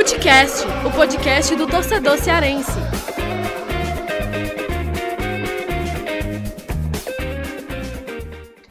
[0.00, 2.72] Futecast, o podcast do torcedor cearense.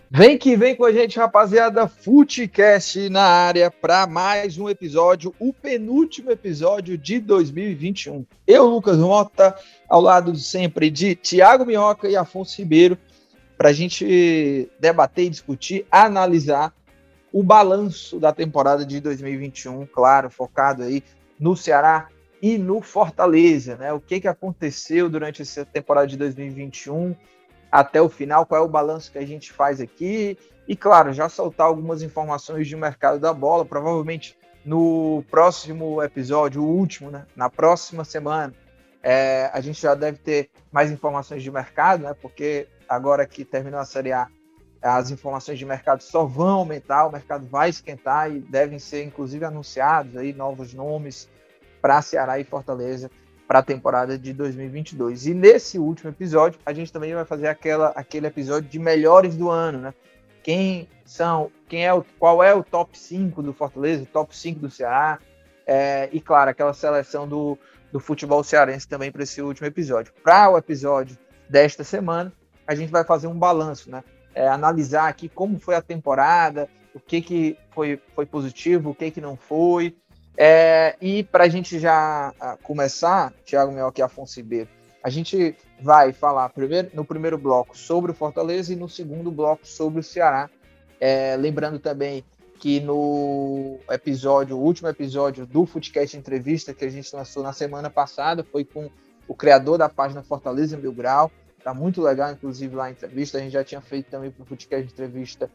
[0.10, 1.88] Vem que vem com a gente, rapaziada.
[1.88, 8.26] Futecast na área para mais um episódio, o penúltimo episódio de 2021.
[8.48, 9.56] Eu, Lucas Mota,
[9.88, 12.98] ao lado sempre de Tiago Minhoca e Afonso Ribeiro,
[13.56, 16.74] para a gente debater discutir, analisar
[17.32, 21.04] o balanço da temporada de 2021, claro, focado aí
[21.40, 22.10] no Ceará
[22.42, 23.94] e no Fortaleza, né?
[23.94, 27.16] O que, que aconteceu durante essa temporada de 2021
[27.72, 31.30] até o final, qual é o balanço que a gente faz aqui e, claro, já
[31.30, 37.26] soltar algumas informações de mercado da bola, provavelmente no próximo episódio, o último, né?
[37.36, 38.54] Na próxima semana,
[39.02, 42.14] é, a gente já deve ter mais informações de mercado, né?
[42.22, 44.28] Porque agora que terminou a Série A,
[44.82, 49.44] as informações de mercado só vão aumentar, o mercado vai esquentar e devem ser inclusive
[49.44, 51.30] anunciados aí novos nomes
[51.82, 53.12] para Ceará e Fortaleza
[53.48, 55.26] para a temporada de 2022.
[55.26, 59.50] E nesse último episódio, a gente também vai fazer aquela, aquele episódio de melhores do
[59.50, 59.94] ano, né?
[60.44, 64.60] Quem são, quem é o, qual é o top 5 do Fortaleza, o top 5
[64.60, 65.20] do Ceará,
[65.66, 67.58] é, e claro, aquela seleção do,
[67.92, 70.14] do futebol cearense também para esse último episódio.
[70.24, 71.18] Para o episódio
[71.50, 72.32] desta semana,
[72.68, 74.04] a gente vai fazer um balanço, né?
[74.40, 79.12] É, analisar aqui como foi a temporada, o que, que foi, foi positivo, o que,
[79.12, 79.98] que não foi.
[80.38, 84.70] É, e para a gente já começar, Thiago Melk e Afonso Ribeiro,
[85.04, 89.68] a gente vai falar primeiro, no primeiro bloco sobre o Fortaleza e no segundo bloco
[89.68, 90.50] sobre o Ceará.
[91.02, 92.24] É, lembrando também
[92.60, 97.90] que no episódio, o último episódio do Footcast Entrevista que a gente lançou na semana
[97.90, 98.90] passada foi com
[99.28, 101.30] o criador da página Fortaleza Mil Grau,
[101.64, 103.38] Tá muito legal, inclusive, lá a entrevista.
[103.38, 105.50] A gente já tinha feito também para o Footcast de entrevista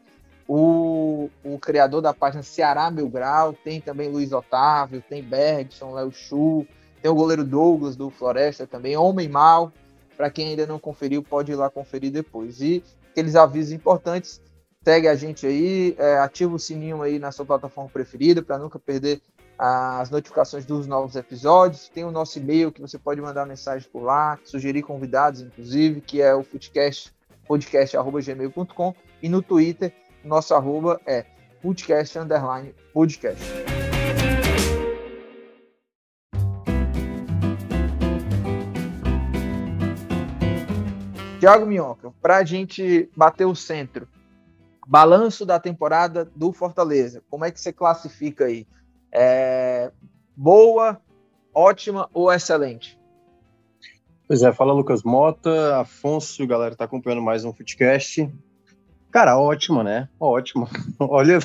[0.47, 6.11] o, o criador da página Ceará Mil Grau, tem também Luiz Otávio, tem Bergson, Léo
[6.11, 6.65] Chu,
[7.01, 9.71] tem o goleiro Douglas do Floresta também, Homem Mal.
[10.15, 12.61] Para quem ainda não conferiu, pode ir lá conferir depois.
[12.61, 14.41] E aqueles avisos importantes,
[14.83, 18.79] segue a gente aí, é, ativa o sininho aí na sua plataforma preferida para nunca
[18.79, 19.19] perder
[19.57, 21.89] as notificações dos novos episódios.
[21.89, 26.21] Tem o nosso e-mail que você pode mandar mensagem por lá, sugerir convidados, inclusive, que
[26.21, 27.13] é o podcast,
[27.47, 28.95] podcast.gmail.com.
[29.21, 29.93] E no Twitter,
[30.23, 31.25] nosso arroba é
[31.61, 33.43] podcast underline podcast.
[41.39, 44.07] Tiago Minhoca, para a gente bater o centro,
[44.87, 48.65] balanço da temporada do Fortaleza, como é que você classifica aí?
[49.17, 49.93] É,
[50.35, 50.99] boa,
[51.53, 52.99] ótima ou excelente?
[54.27, 58.29] Pois é, fala Lucas Mota, Afonso, galera tá acompanhando mais um Footcast.
[59.09, 60.09] Cara, ótima, né?
[60.19, 60.67] Ótima.
[60.99, 61.39] Olha,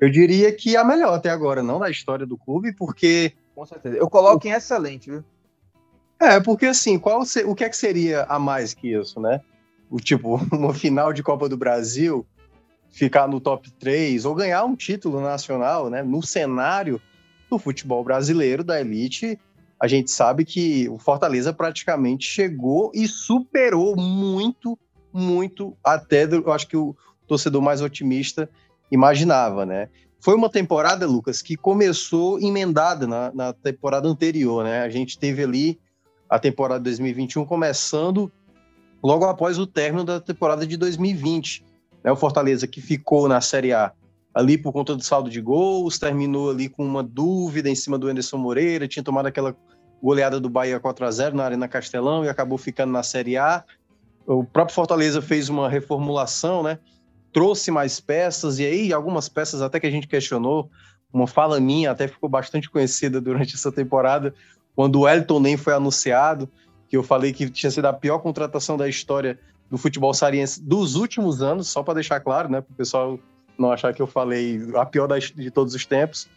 [0.00, 3.34] eu diria que a melhor até agora, não da história do clube, porque.
[3.54, 3.98] Com certeza.
[3.98, 5.22] Eu coloco em excelente, viu?
[6.18, 9.42] É, porque assim, qual o que é que seria a mais que isso, né?
[9.90, 12.26] O tipo, uma final de Copa do Brasil
[12.94, 16.02] ficar no top 3 ou ganhar um título nacional, né?
[16.02, 17.00] No cenário
[17.50, 19.38] do futebol brasileiro, da elite,
[19.80, 24.78] a gente sabe que o Fortaleza praticamente chegou e superou muito,
[25.12, 26.94] muito, até eu acho que o
[27.26, 28.48] torcedor mais otimista
[28.92, 29.88] imaginava, né?
[30.20, 34.82] Foi uma temporada, Lucas, que começou emendada na, na temporada anterior, né?
[34.82, 35.80] A gente teve ali
[36.30, 38.30] a temporada 2021 começando
[39.02, 41.73] logo após o término da temporada de 2020
[42.04, 43.92] né, o Fortaleza que ficou na Série A
[44.34, 48.08] ali por conta do saldo de gols, terminou ali com uma dúvida em cima do
[48.08, 49.56] Anderson Moreira, tinha tomado aquela
[50.02, 53.64] goleada do Bahia 4 a 0 na Arena Castelão e acabou ficando na Série A.
[54.26, 56.78] O próprio Fortaleza fez uma reformulação, né?
[57.32, 60.68] Trouxe mais peças e aí algumas peças até que a gente questionou,
[61.12, 64.34] uma fala minha até ficou bastante conhecida durante essa temporada,
[64.74, 66.50] quando o Elton nem foi anunciado,
[66.88, 69.38] que eu falei que tinha sido a pior contratação da história
[69.74, 73.18] do futebol sariense dos últimos anos, só para deixar claro, né, para o pessoal
[73.58, 76.28] não achar que eu falei a pior das, de todos os tempos.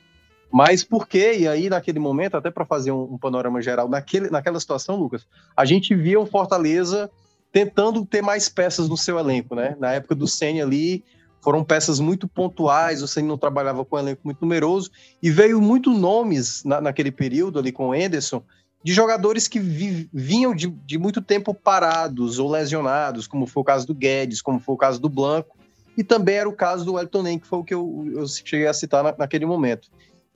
[0.52, 1.36] Mas por quê?
[1.38, 5.28] E aí, naquele momento, até para fazer um, um, panorama geral, naquele, naquela situação, Lucas,
[5.56, 7.12] a gente via o Fortaleza
[7.52, 9.76] tentando ter mais peças no seu elenco, né?
[9.80, 11.04] Na época do Senna ali,
[11.40, 14.90] foram peças muito pontuais, o Senna não trabalhava com um elenco muito numeroso,
[15.22, 18.42] e veio muito nomes na, naquele período ali com o Anderson,
[18.88, 23.66] de jogadores que vi, vinham de, de, muito tempo parados ou lesionados, como foi o
[23.66, 25.58] caso do Guedes, como foi o caso do Blanco,
[25.98, 28.66] e também era o caso do Elton Nem, que foi o que eu, eu cheguei
[28.66, 29.90] a citar na, naquele momento.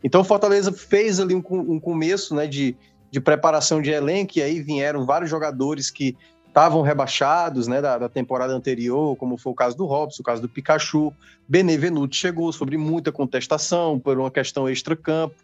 [0.03, 2.75] Então o Fortaleza fez ali um, um começo né, de,
[3.09, 8.09] de preparação de elenco, e aí vieram vários jogadores que estavam rebaixados né, da, da,
[8.09, 11.13] temporada anterior, como foi o caso do Robson, o caso do Pikachu.
[11.47, 15.35] Benevenuto chegou sobre muita contestação por uma questão extra-campo.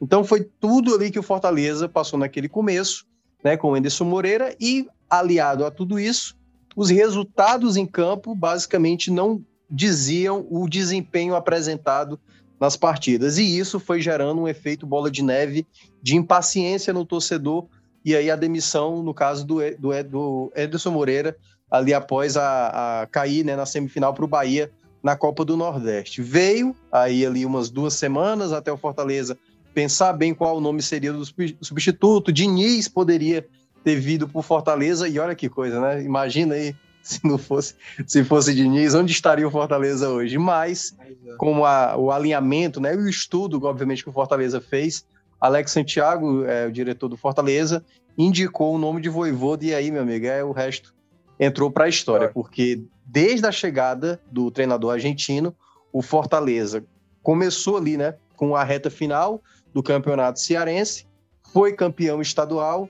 [0.00, 3.06] Então foi tudo ali que o Fortaleza passou naquele começo,
[3.42, 6.36] né, com o Anderson Moreira, e aliado a tudo isso,
[6.74, 12.20] os resultados em campo basicamente não diziam o desempenho apresentado
[12.60, 13.38] nas partidas.
[13.38, 15.66] E isso foi gerando um efeito bola de neve
[16.02, 17.66] de impaciência no torcedor,
[18.04, 21.36] e aí a demissão, no caso do, do, do Moreira,
[21.70, 24.70] ali após a, a cair né, na semifinal para o Bahia
[25.02, 26.22] na Copa do Nordeste.
[26.22, 29.36] Veio aí ali umas duas semanas até o Fortaleza
[29.76, 31.22] pensar bem qual o nome seria do
[31.60, 32.32] substituto.
[32.32, 33.46] Diniz poderia
[33.84, 36.02] ter vindo por Fortaleza e olha que coisa, né?
[36.02, 37.74] Imagina aí se não fosse
[38.06, 40.38] se fosse Diniz, onde estaria o Fortaleza hoje?
[40.38, 40.96] Mas
[41.36, 45.04] com a, o alinhamento, né, e o estudo, obviamente que o Fortaleza fez,
[45.38, 47.84] Alex Santiago, é, o diretor do Fortaleza,
[48.16, 50.94] indicou o nome de Voivoda e aí, meu amigo, é o resto
[51.38, 55.54] entrou para a história, porque desde a chegada do treinador argentino,
[55.92, 56.82] o Fortaleza
[57.22, 59.42] começou ali, né, com a reta final
[59.76, 61.04] do campeonato cearense,
[61.52, 62.88] foi campeão estadual,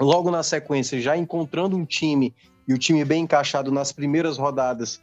[0.00, 2.34] logo na sequência, já encontrando um time
[2.66, 5.02] e o time bem encaixado nas primeiras rodadas,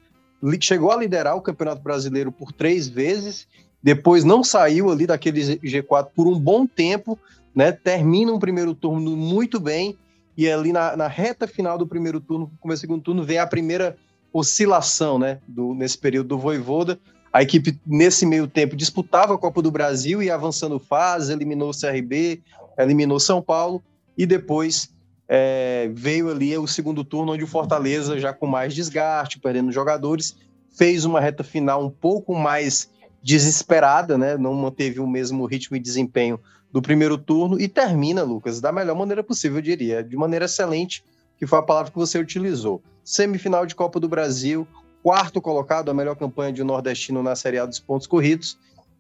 [0.59, 3.47] chegou a liderar o Campeonato Brasileiro por três vezes,
[3.83, 7.19] depois não saiu ali daquele G4 por um bom tempo,
[7.53, 7.71] né?
[7.71, 9.99] Termina um primeiro turno muito bem
[10.35, 13.45] e ali na, na reta final do primeiro turno, começo do segundo turno, vem a
[13.45, 13.95] primeira
[14.33, 15.39] oscilação, né?
[15.47, 16.99] Do, nesse período do Voivoda.
[17.33, 21.77] A equipe, nesse meio tempo, disputava a Copa do Brasil e avançando fase, eliminou o
[21.77, 22.41] CRB,
[22.77, 23.81] eliminou São Paulo
[24.17, 24.89] e depois
[25.27, 30.35] é, veio ali o segundo turno, onde o Fortaleza, já com mais desgaste, perdendo jogadores,
[30.75, 32.89] fez uma reta final um pouco mais
[33.23, 34.35] desesperada, né?
[34.37, 36.37] Não manteve o mesmo ritmo e desempenho
[36.69, 41.03] do primeiro turno e termina, Lucas, da melhor maneira possível, eu diria, de maneira excelente,
[41.37, 42.81] que foi a palavra que você utilizou.
[43.03, 44.67] Semifinal de Copa do Brasil,
[45.03, 48.57] quarto colocado, a melhor campanha de um nordestino na Série A dos pontos corridos,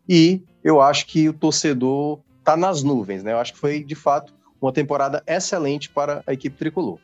[0.07, 3.33] e eu acho que o torcedor está nas nuvens, né?
[3.33, 6.99] Eu acho que foi, de fato, uma temporada excelente para a equipe tricolor.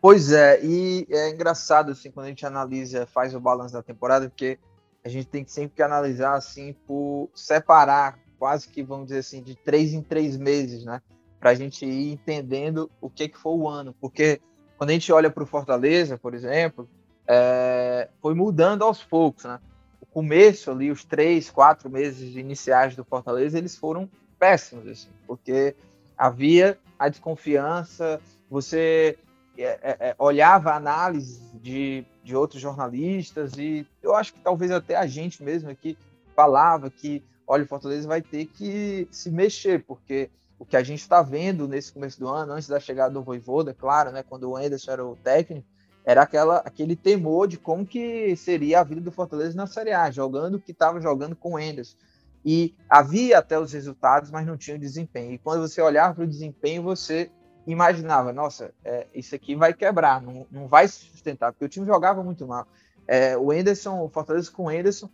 [0.00, 4.28] Pois é, e é engraçado assim quando a gente analisa, faz o balanço da temporada,
[4.28, 4.58] porque
[5.04, 9.42] a gente tem que sempre que analisar assim por separar quase que, vamos dizer assim,
[9.42, 11.02] de três em três meses, né?
[11.40, 13.94] Para a gente ir entendendo o que, que foi o ano.
[14.00, 14.40] Porque
[14.76, 16.88] quando a gente olha para o Fortaleza, por exemplo,
[17.28, 19.60] é, foi mudando aos poucos, né?
[20.00, 24.08] O começo ali, os três, quatro meses iniciais do Fortaleza, eles foram
[24.38, 25.76] péssimos, assim, porque
[26.16, 28.20] havia a desconfiança,
[28.50, 29.18] você
[29.56, 34.96] é, é, olhava a análise de, de outros jornalistas e eu acho que talvez até
[34.96, 35.98] a gente mesmo aqui
[36.34, 41.00] falava que olha, o Fortaleza vai ter que se mexer, porque o que a gente
[41.00, 44.56] está vendo nesse começo do ano, antes da chegada do Voivoda, claro, né, quando o
[44.56, 45.66] Anderson era o técnico,
[46.08, 50.10] era aquela, aquele temor de como que seria a vida do Fortaleza na Série A,
[50.10, 51.98] jogando o que estava jogando com o Anderson.
[52.42, 55.34] E havia até os resultados, mas não tinha o desempenho.
[55.34, 57.30] E quando você olhava para o desempenho, você
[57.66, 61.84] imaginava, nossa, é, isso aqui vai quebrar, não, não vai se sustentar, porque o time
[61.84, 62.66] jogava muito mal.
[63.06, 65.10] É, o Anderson, o Fortaleza com o Anderson,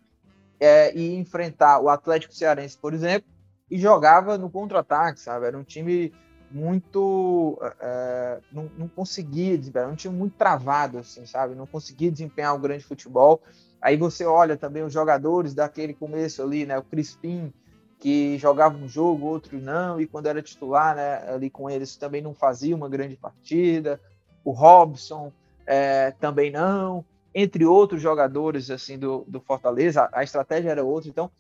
[0.61, 3.29] é, e enfrentar o Atlético Cearense, por exemplo,
[3.69, 5.45] e jogava no contra-ataque, sabe?
[5.47, 6.13] Era um time
[6.55, 7.59] muito.
[7.81, 11.55] É, não, não, conseguia desempenhar, um time muito travado, assim, sabe?
[11.55, 13.43] Não conseguia desempenhar um grande futebol.
[13.83, 16.79] Aí você olha também os jogadores daquele começo ali, né?
[16.79, 17.53] O Crispim,
[17.99, 22.23] que jogava um jogo, outro não, e quando era titular, né, ali com eles também
[22.23, 24.01] não fazia uma grande partida.
[24.45, 25.33] O Robson
[25.67, 31.11] é, também não entre outros jogadores assim do, do Fortaleza, a, a estratégia era outra.
[31.11, 31.31] Então,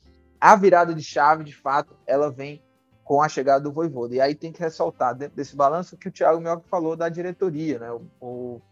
[0.40, 2.60] a virada de chave, de fato, ela vem
[3.04, 4.14] com a chegada do Voivoda.
[4.14, 7.78] E aí tem que ressaltar dentro desse balanço que o Thiago Mioca falou da diretoria,
[7.78, 7.90] né?
[7.92, 8.62] O, o,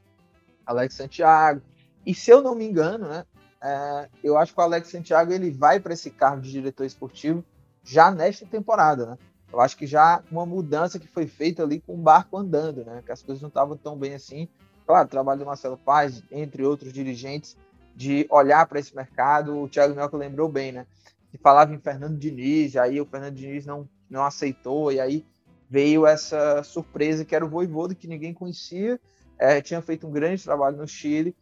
[0.64, 1.60] Alex Santiago.
[2.04, 3.24] E se eu não me engano, né?
[3.62, 7.44] É, eu acho que o Alex Santiago ele vai para esse cargo de diretor esportivo
[7.84, 9.18] já nesta temporada, né?
[9.52, 13.02] Eu acho que já uma mudança que foi feita ali com o barco andando, né?
[13.04, 14.48] Que as coisas não estavam tão bem assim
[14.86, 17.56] claro, o trabalho do Marcelo Paz, entre outros dirigentes,
[17.94, 19.58] de olhar para esse mercado.
[19.58, 20.86] O Thiago Melco lembrou bem, né?
[21.30, 25.24] Que falava em Fernando Diniz, aí o Fernando Diniz não, não aceitou, e aí
[25.68, 29.00] veio essa surpresa que era o Voivodo, que ninguém conhecia,
[29.38, 31.34] é, tinha feito um grande trabalho no Chile,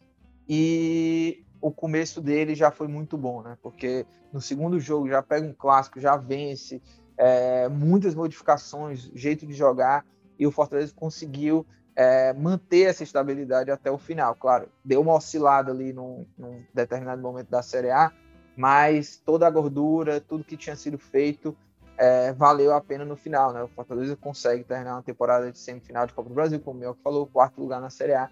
[0.49, 3.59] e o começo dele já foi muito bom, né?
[3.61, 6.81] Porque no segundo jogo já pega um clássico, já vence,
[7.19, 10.07] é, muitas modificações, jeito de jogar,
[10.39, 14.35] e o Fortaleza conseguiu é, manter essa estabilidade até o final.
[14.37, 18.12] Claro, deu uma oscilada ali num, num, determinado momento da Série A,
[18.57, 21.57] mas toda a gordura, tudo que tinha sido feito,
[22.00, 23.52] é, valeu a pena no final.
[23.52, 23.62] Né?
[23.62, 26.97] O Fortaleza consegue terminar uma temporada de semifinal de Copa do Brasil, como o Mel
[27.04, 28.30] falou, quarto lugar na Série A.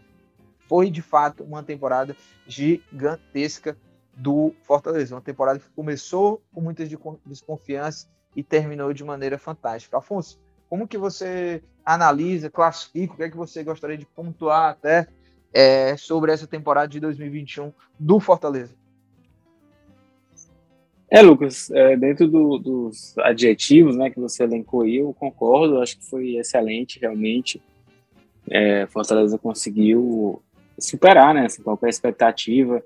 [0.66, 3.76] Foi de fato uma temporada gigantesca
[4.16, 6.88] do Fortaleza, uma temporada que começou com muitas
[7.26, 9.98] desconfianças e terminou de maneira fantástica.
[9.98, 15.08] Afonso, como que você analisa, classifica, o que é que você gostaria de pontuar até
[15.52, 18.77] é, sobre essa temporada de 2021 do Fortaleza?
[21.10, 25.98] É, Lucas, é, dentro do, dos adjetivos né, que você elencou aí, eu concordo, acho
[25.98, 27.62] que foi excelente, realmente.
[28.50, 30.42] É, Fortaleza conseguiu
[30.78, 32.82] superar né, assim, qualquer expectativa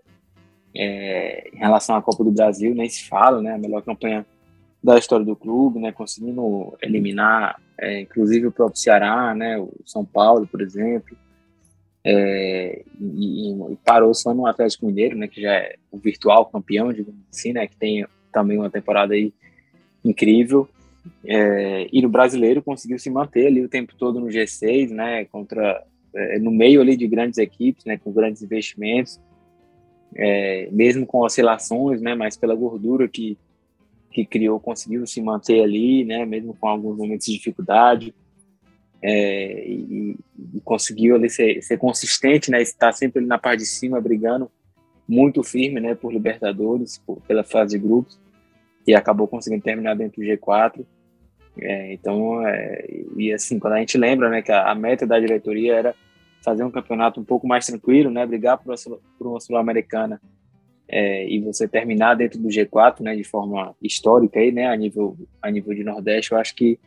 [0.74, 4.24] é, em relação à Copa do Brasil, nem se fala, né, a melhor campanha
[4.82, 10.04] da história do clube, né, conseguindo eliminar, é, inclusive o próprio Ceará, né, o São
[10.04, 11.16] Paulo, por exemplo,
[12.04, 16.92] é, e, e, parou só no Atlético Mineiro, né, que já é o virtual campeão,
[16.92, 19.32] digamos assim, né, que tem também uma temporada aí
[20.04, 20.68] incrível,
[21.24, 25.84] é, e no brasileiro conseguiu se manter ali o tempo todo no G6, né, contra
[26.14, 29.20] é, no meio ali de grandes equipes, né, com grandes investimentos,
[30.14, 33.38] é, mesmo com oscilações, né, mas pela gordura que
[34.12, 38.14] que criou conseguiu se manter ali, né, mesmo com alguns momentos de dificuldade,
[39.02, 40.16] é, e,
[40.54, 44.50] e, conseguiu ali ser, ser consistente, né, estar sempre ali na parte de cima brigando
[45.08, 48.18] muito firme, né, por Libertadores, por, pela fase de grupos,
[48.86, 50.86] e acabou conseguindo terminar dentro do G4.
[51.60, 55.18] É, então, é, e assim, quando a gente lembra, né, que a, a, meta da
[55.18, 55.94] diretoria era
[56.42, 58.74] fazer um campeonato um pouco mais tranquilo, né, brigar por,
[59.26, 60.20] uma sul-americana.
[60.88, 65.16] É, e você terminar dentro do G4, né, de forma histórica aí, né, a nível
[65.40, 66.78] a nível de Nordeste, eu acho que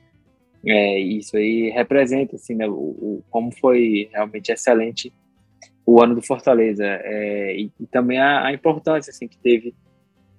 [0.66, 5.14] é, isso aí representa assim, né, o, o, como foi realmente excelente
[5.86, 9.76] o ano do Fortaleza é, e, e, também a, a, importância assim que teve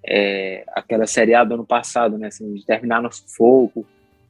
[0.04, 3.86] é, aquela Série A do ano passado, né, assim, de terminar no sufoco.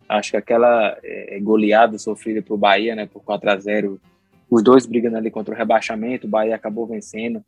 [0.09, 4.01] Acho que aquela é, goleada sofrida para o Bahia, né, por 4 a 0
[4.49, 7.43] os dois brigando ali contra o rebaixamento, o Bahia acabou vencendo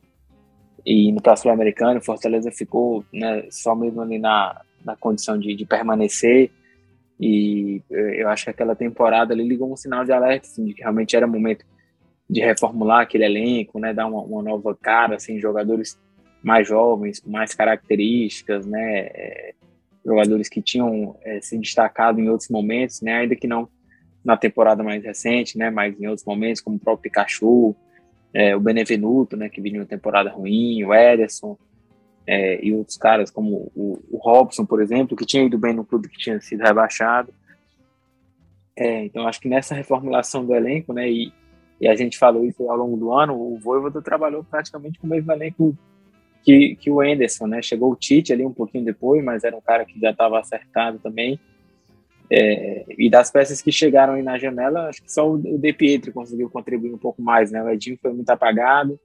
[0.85, 5.67] e no próximo americano, Fortaleza ficou né, só mesmo ali na, na condição de, de
[5.67, 6.50] permanecer.
[7.20, 10.82] E eu acho que aquela temporada ali ligou um sinal de alerta, assim, de que
[10.82, 11.64] realmente era momento
[12.30, 15.98] de reformular aquele elenco, né, dar uma, uma nova cara, assim, jogadores
[16.42, 19.54] mais jovens, com mais características, né, é,
[20.04, 23.68] jogadores que tinham é, se destacado em outros momentos, né, ainda que não
[24.25, 27.75] na temporada mais recente, né, mas em outros momentos, como o próprio Pikachu,
[28.34, 31.56] é, o Benevenuto, né, que vinha uma temporada ruim, o Ederson,
[32.30, 35.82] é, e outros caras como o, o, Robson, por exemplo, que tinha ido bem no
[35.82, 37.32] clube que tinha sido rebaixado.
[38.76, 41.32] É, então, acho que nessa reformulação do elenco, né, e,
[41.80, 45.11] e, a gente falou isso ao longo do ano, o Voivoda trabalhou praticamente com o
[45.11, 45.75] mesmo elenco
[46.44, 49.61] que, que o Enderson, né, chegou o Tite ali um pouquinho depois, mas era um
[49.62, 51.40] cara que já estava acertado também,
[52.30, 56.12] é, e das peças que chegaram aí na janela, acho que só o De Pietro
[56.12, 57.62] conseguiu contribuir um pouco mais, né?
[57.62, 59.00] O Edinho foi muito apagado,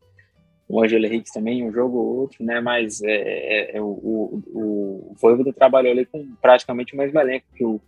[0.73, 2.59] o Angelo Henrique também, um jogo ou outro, né?
[2.59, 7.45] Mas é, é, é o, o, o Voivoda trabalhou ali com praticamente o mesmo elenco
[7.53, 7.79] que o,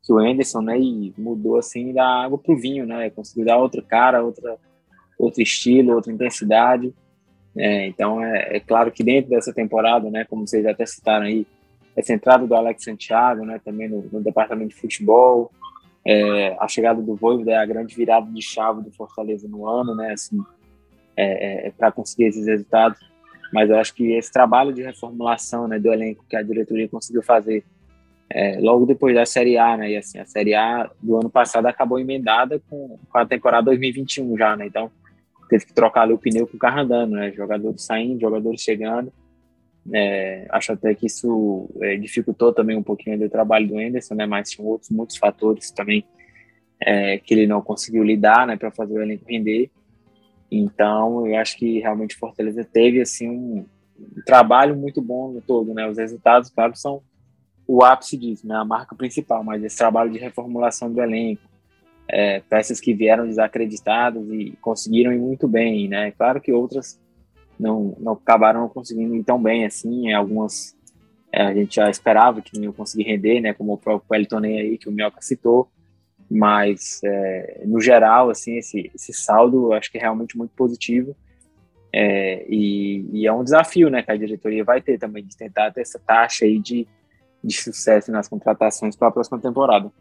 [0.00, 0.78] que o Anderson, né?
[0.78, 3.10] E mudou, assim, da água pro vinho, né?
[3.10, 4.56] Conseguiu dar outra cara, outra,
[5.18, 6.94] outro estilo, outra intensidade.
[7.58, 10.24] É, então, é, é claro que dentro dessa temporada, né?
[10.24, 11.44] Como vocês até citaram aí,
[11.96, 15.50] essa entrada do Alex Santiago, né, também no, no departamento de futebol,
[16.06, 19.94] é, a chegada do Voivoda é a grande virada de chave do Fortaleza no ano,
[19.94, 20.40] né, assim,
[21.16, 22.98] é, é, é para conseguir esses resultados.
[23.52, 27.22] Mas eu acho que esse trabalho de reformulação, né, do elenco que a diretoria conseguiu
[27.22, 27.64] fazer
[28.30, 31.66] é, logo depois da Série A, né, e assim, a Série A do ano passado
[31.66, 34.90] acabou emendada com, com a temporada 2021 já, né, então
[35.50, 39.12] teve que trocar ali o pneu com o carro andando, né, jogadores saindo, jogadores chegando,
[39.90, 44.26] é, acho até que isso é, dificultou também um pouquinho o trabalho do Anderson, né?
[44.26, 46.04] Mas tinha outros muitos fatores também
[46.80, 48.56] é, que ele não conseguiu lidar, né?
[48.56, 49.70] Para fazer o elenco render.
[50.54, 53.64] Então, eu acho que realmente Fortaleza teve assim um,
[54.26, 55.88] trabalho muito bom no todo, né?
[55.88, 57.02] Os resultados, claro, são
[57.66, 58.56] o ápice disso, né?
[58.56, 61.42] A marca principal, mas esse trabalho de reformulação do elenco,
[62.06, 66.10] é, peças que vieram desacreditadas e conseguiram ir muito bem, né?
[66.10, 67.00] Claro que outras
[67.58, 70.12] não, não acabaram conseguindo ir tão bem assim.
[70.12, 70.76] Algumas
[71.32, 73.54] é, a gente já esperava que não iam conseguir render, né?
[73.54, 75.70] Como o próprio Wellington aí, que o Mioca citou.
[76.34, 81.14] Mas, é, no geral, assim, esse, esse saldo eu acho que é realmente muito positivo.
[81.92, 85.70] É, e, e, é um desafio, né, que a diretoria vai ter também, de tentar
[85.72, 86.88] ter essa taxa aí de,
[87.44, 89.92] de sucesso nas contratações para a próxima temporada.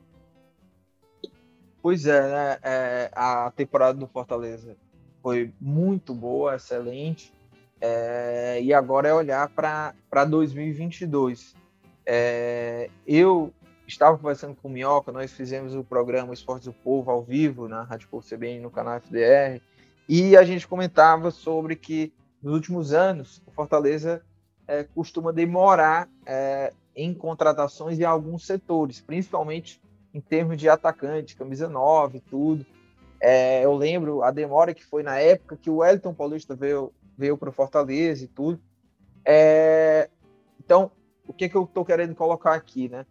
[1.81, 2.57] Pois é, né?
[2.63, 4.77] É, a temporada do Fortaleza
[5.21, 7.33] foi muito boa, excelente.
[7.81, 11.55] É, e agora é olhar para 2022.
[12.05, 13.51] É, eu
[13.91, 17.83] estava conversando com o Minhoca, nós fizemos o programa Esportes do Povo ao vivo na
[17.83, 19.61] Rádio Povo CBN no canal FDR,
[20.07, 24.23] e a gente comentava sobre que nos últimos anos o Fortaleza
[24.67, 29.81] é, costuma demorar é, em contratações em alguns setores, principalmente
[30.13, 32.65] em termos de atacante, camisa 9 e tudo.
[33.19, 37.37] É, eu lembro a demora que foi na época que o Wellington Paulista veio, veio
[37.37, 38.59] para o Fortaleza e tudo.
[40.59, 40.91] Então,
[41.27, 43.05] o que, que eu estou querendo colocar aqui, né?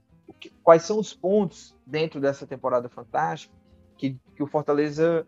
[0.62, 3.54] Quais são os pontos dentro dessa temporada fantástica
[3.96, 5.26] que, que o Fortaleza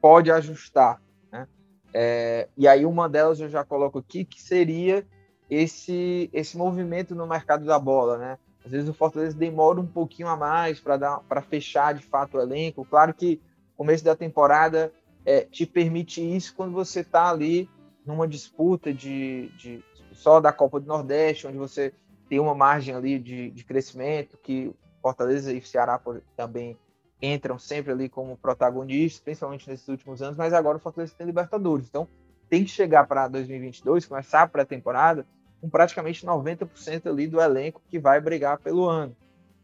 [0.00, 1.00] pode ajustar?
[1.30, 1.46] Né?
[1.94, 5.06] É, e aí uma delas eu já coloco aqui, que seria
[5.48, 8.38] esse, esse movimento no mercado da bola, né?
[8.64, 12.84] Às vezes o Fortaleza demora um pouquinho a mais para fechar de fato o elenco.
[12.84, 13.40] Claro que
[13.76, 14.92] começo da temporada
[15.24, 17.68] é, te permite isso quando você está ali
[18.04, 19.82] numa disputa de, de,
[20.12, 21.92] só da Copa do Nordeste, onde você
[22.30, 24.72] tem uma margem ali de, de crescimento, que
[25.02, 26.00] Fortaleza e Ceará
[26.36, 26.78] também
[27.20, 31.88] entram sempre ali como protagonistas, principalmente nesses últimos anos, mas agora o Fortaleza tem Libertadores.
[31.88, 32.06] Então,
[32.48, 35.26] tem que chegar para 2022, começar a pré-temporada,
[35.60, 39.14] com praticamente 90% ali do elenco que vai brigar pelo ano.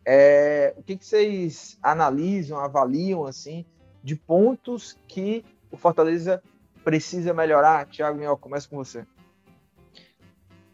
[0.04, 3.64] É, o que, que vocês analisam, avaliam, assim,
[4.02, 6.42] de pontos que o Fortaleza
[6.84, 7.86] precisa melhorar?
[7.86, 9.06] Tiago Minhoca, começa com você.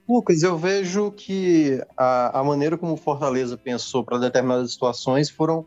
[0.09, 5.65] Lucas, eu vejo que a, a maneira como o Fortaleza pensou para determinadas situações foram,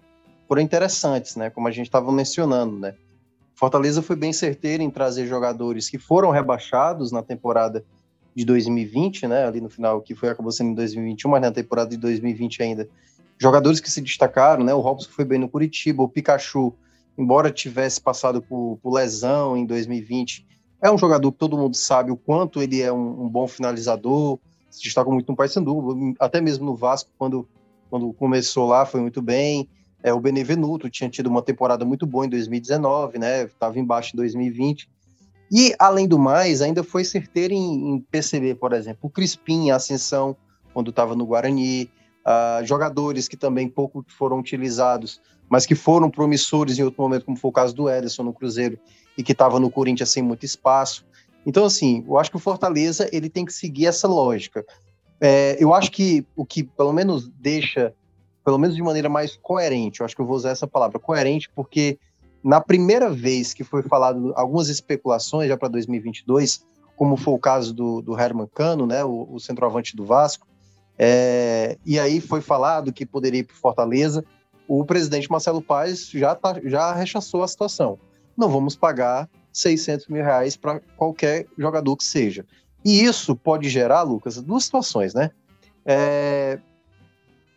[0.48, 1.50] foram interessantes, né?
[1.50, 2.96] Como a gente estava mencionando, né?
[3.56, 7.84] Fortaleza foi bem certeiro em trazer jogadores que foram rebaixados na temporada
[8.36, 9.46] de 2020, né?
[9.46, 12.89] Ali no final, que foi acabou sendo em 2021, mas na temporada de 2020 ainda.
[13.38, 14.74] Jogadores que se destacaram, né?
[14.74, 16.74] O Robson foi bem no Curitiba, o Pikachu
[17.18, 20.46] embora tivesse passado por, por, lesão em 2020,
[20.82, 24.39] é um jogador que todo mundo sabe o quanto ele é um, um bom finalizador,
[24.70, 27.48] se destaca muito no Paysandu, até mesmo no Vasco, quando,
[27.89, 29.70] quando começou lá, foi muito bem.
[30.03, 33.44] É, o Benevenuto tinha tido uma temporada muito boa em 2019, né?
[33.44, 34.88] Estava embaixo em 2020.
[35.51, 39.77] E, além do mais, ainda foi certeiro em, em perceber, por exemplo, o Crispim, a
[39.77, 40.36] ascensão,
[40.73, 41.89] quando estava no Guarani,
[42.25, 47.38] uh, jogadores que também pouco foram utilizados mas que foram promissores em outro momento, como
[47.38, 48.77] foi o caso do Ederson no Cruzeiro
[49.17, 51.05] e que estava no Corinthians sem muito espaço.
[51.45, 54.65] Então, assim, eu acho que o Fortaleza ele tem que seguir essa lógica.
[55.21, 57.93] É, eu acho que o que pelo menos deixa,
[58.43, 61.49] pelo menos de maneira mais coerente, eu acho que eu vou usar essa palavra, coerente,
[61.55, 61.99] porque
[62.43, 67.73] na primeira vez que foi falado algumas especulações já para 2022, como foi o caso
[67.73, 70.47] do, do Herman Cano, né, o, o centroavante do Vasco,
[70.97, 74.23] é, e aí foi falado que poderia ir para Fortaleza
[74.67, 77.99] o presidente Marcelo Paes já, tá, já rechaçou a situação.
[78.36, 82.45] Não vamos pagar 600 mil reais para qualquer jogador que seja.
[82.84, 85.31] E isso pode gerar, Lucas, duas situações, né?
[85.86, 86.60] É,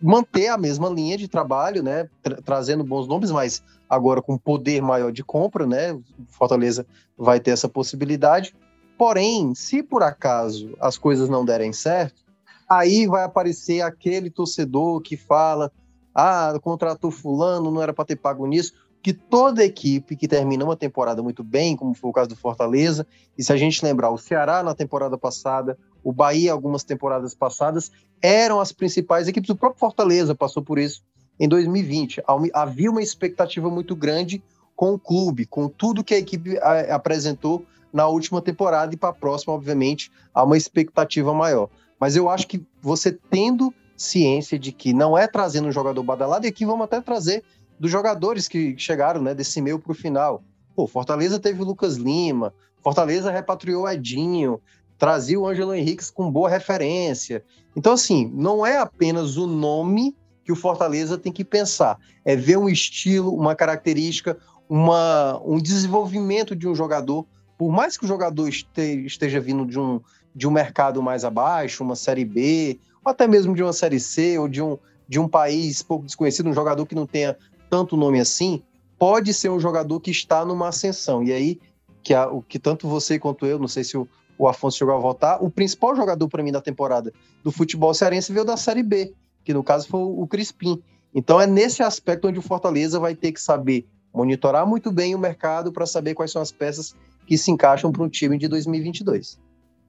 [0.00, 2.08] manter a mesma linha de trabalho, né?
[2.22, 5.98] Tra trazendo bons nomes, mas agora com poder maior de compra, né?
[6.28, 8.54] Fortaleza vai ter essa possibilidade.
[8.96, 12.22] Porém, se por acaso as coisas não derem certo,
[12.68, 15.72] aí vai aparecer aquele torcedor que fala
[16.14, 20.76] ah, contratou fulano, não era para ter pago nisso, que toda equipe que termina uma
[20.76, 24.18] temporada muito bem, como foi o caso do Fortaleza, e se a gente lembrar, o
[24.18, 29.78] Ceará na temporada passada, o Bahia algumas temporadas passadas, eram as principais equipes, o próprio
[29.78, 31.02] Fortaleza passou por isso
[31.38, 32.22] em 2020.
[32.52, 34.42] Havia uma expectativa muito grande
[34.74, 36.58] com o clube, com tudo que a equipe
[36.90, 41.70] apresentou na última temporada e para a próxima, obviamente, há uma expectativa maior.
[41.98, 46.46] Mas eu acho que você tendo ciência de que não é trazendo um jogador badalado,
[46.46, 47.42] e aqui vamos até trazer
[47.78, 50.42] dos jogadores que chegaram né, desse meio para o final.
[50.74, 54.60] Pô, Fortaleza teve o Lucas Lima, Fortaleza repatriou Edinho,
[54.96, 57.44] trazia o Ângelo Henriques com boa referência.
[57.74, 62.56] Então, assim, não é apenas o nome que o Fortaleza tem que pensar, é ver
[62.56, 67.26] um estilo, uma característica, uma, um desenvolvimento de um jogador.
[67.56, 70.00] Por mais que o jogador esteja vindo de um,
[70.38, 74.38] de um mercado mais abaixo, uma Série B, ou até mesmo de uma Série C,
[74.38, 77.36] ou de um, de um país pouco desconhecido, um jogador que não tenha
[77.68, 78.62] tanto nome assim,
[78.96, 81.24] pode ser um jogador que está numa ascensão.
[81.24, 81.60] E aí,
[82.04, 84.06] que, a, o que tanto você quanto eu, não sei se o,
[84.38, 88.32] o Afonso chegou a votar, o principal jogador para mim da temporada do futebol cearense
[88.32, 89.12] veio da Série B,
[89.44, 90.80] que no caso foi o Crispim.
[91.12, 95.18] Então é nesse aspecto onde o Fortaleza vai ter que saber monitorar muito bem o
[95.18, 96.94] mercado para saber quais são as peças
[97.26, 99.47] que se encaixam para um time de 2022.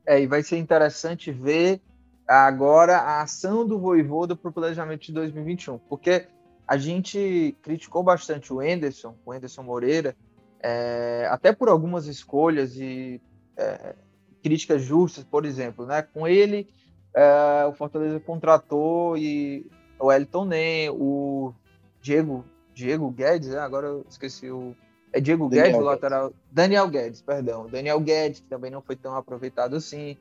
[0.10, 1.80] É, e vai ser interessante ver
[2.28, 6.26] agora a ação do Voivoda para o planejamento de 2021, porque
[6.68, 10.16] a gente criticou bastante o Enderson, o Enderson Moreira,
[10.64, 13.22] é, até por algumas escolhas e
[13.56, 13.94] é,
[14.42, 16.02] críticas justas, por exemplo, né?
[16.02, 16.68] Com ele,
[17.14, 19.70] é, o Fortaleza contratou e
[20.00, 21.54] o Elton Nem, o
[22.02, 22.44] Diego,
[22.74, 23.60] Diego Guedes, né?
[23.60, 24.76] agora eu esqueci o
[25.12, 26.34] é Diego Daniel Guedes, o lateral.
[26.52, 27.68] Daniel Guedes, perdão.
[27.68, 30.18] Daniel Guedes, que também não foi tão aproveitado assim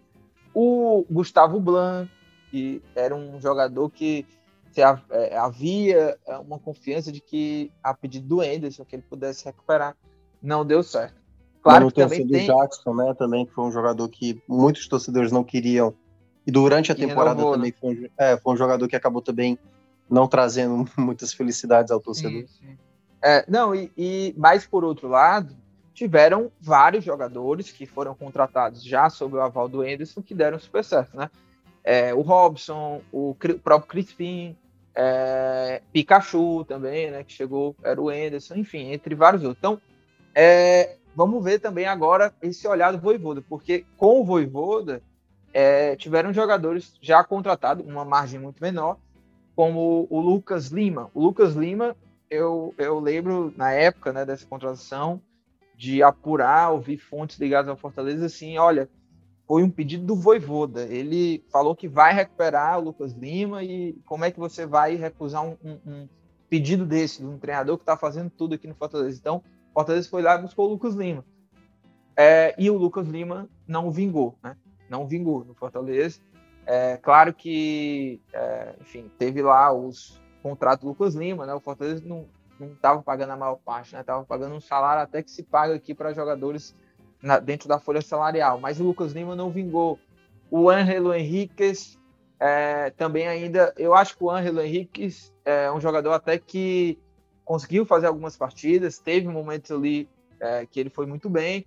[0.55, 2.11] o Gustavo Blanc,
[2.53, 4.27] e era um jogador que
[4.73, 9.97] se é, havia uma confiança de que a pedido do Anderson que ele pudesse recuperar,
[10.43, 11.19] não deu certo.
[11.63, 15.45] Claro que também tem Jackson, né, também que foi um jogador que muitos torcedores não
[15.45, 15.95] queriam
[16.47, 17.77] e durante a temporada renovou, também né?
[17.79, 19.59] foi, um, é, foi um jogador que acabou também
[20.09, 22.41] não trazendo muitas felicidades ao torcedor.
[22.41, 22.79] Sim, sim.
[23.23, 25.55] É, não, e, e mais por outro lado,
[25.93, 30.85] tiveram vários jogadores que foram contratados já sob o aval do Anderson que deram super
[30.85, 31.29] certo, né?
[31.83, 34.57] É, o Robson, o próprio Crispim,
[34.95, 37.25] é, Pikachu também, né?
[37.25, 39.59] Que chegou, era o Anderson, enfim, entre vários outros.
[39.59, 39.81] Então,
[40.35, 45.03] é, vamos ver também agora esse olhar do Voivoda, porque com o Voivoda
[45.53, 48.99] é, tiveram jogadores já contratados, uma margem muito menor,
[49.57, 51.11] como o Lucas Lima.
[51.13, 51.97] O Lucas Lima,
[52.31, 55.21] eu, eu lembro na época né, dessa contratação
[55.77, 58.89] de apurar, ouvir fontes ligadas ao Fortaleza, assim, olha,
[59.47, 60.83] foi um pedido do Voivoda.
[60.83, 65.45] Ele falou que vai recuperar o Lucas Lima e como é que você vai recusar
[65.45, 66.09] um, um, um
[66.51, 69.17] pedido desse, de um treinador que está fazendo tudo aqui no Fortaleza.
[69.19, 71.25] Então, o Fortaleza foi lá e buscou o Lucas Lima.
[72.17, 74.57] É, e o Lucas Lima não vingou, né?
[74.91, 76.21] Não vingou no Fortaleza.
[76.67, 81.55] É, claro que, é, enfim, teve lá os contratos do Lucas Lima, né?
[81.55, 82.27] O Fortaleza não,
[82.59, 84.01] não estava pagando a maior parte, né?
[84.01, 86.75] Estava pagando um salário até que se paga aqui para jogadores
[87.23, 88.59] na, dentro da folha salarial.
[88.59, 89.99] Mas o Lucas Lima não vingou.
[90.51, 91.99] O Ângelo Henriquez
[92.41, 93.75] é, também ainda.
[93.77, 96.99] Eu acho que o Ângelo Henriquez é um jogador até que
[97.45, 100.09] conseguiu fazer algumas partidas, teve momentos ali
[100.39, 101.65] é, que ele foi muito bem,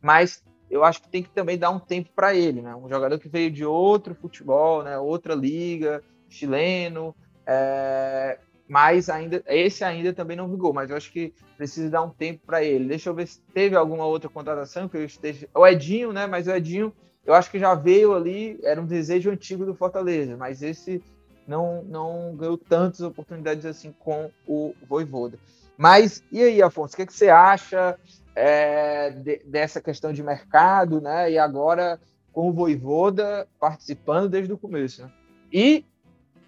[0.00, 2.74] mas eu acho que tem que também dar um tempo para ele, né?
[2.74, 4.98] Um jogador que veio de outro futebol, né?
[4.98, 7.14] Outra liga, chileno,
[7.52, 12.10] é, mas ainda esse ainda também não vingou, mas eu acho que precisa dar um
[12.10, 12.86] tempo para ele.
[12.86, 15.48] Deixa eu ver se teve alguma outra contratação que eu esteja.
[15.52, 16.28] O Edinho, né?
[16.28, 16.94] Mas o Edinho,
[17.26, 21.02] eu acho que já veio ali, era um desejo antigo do Fortaleza, mas esse
[21.44, 25.36] não não ganhou tantas oportunidades assim com o Voivoda.
[25.76, 27.98] Mas e aí, Afonso, o que, é que você acha
[28.36, 31.32] é, de, dessa questão de mercado, né?
[31.32, 32.00] E agora
[32.32, 35.10] com o Voivoda participando desde o começo, né?
[35.52, 35.84] E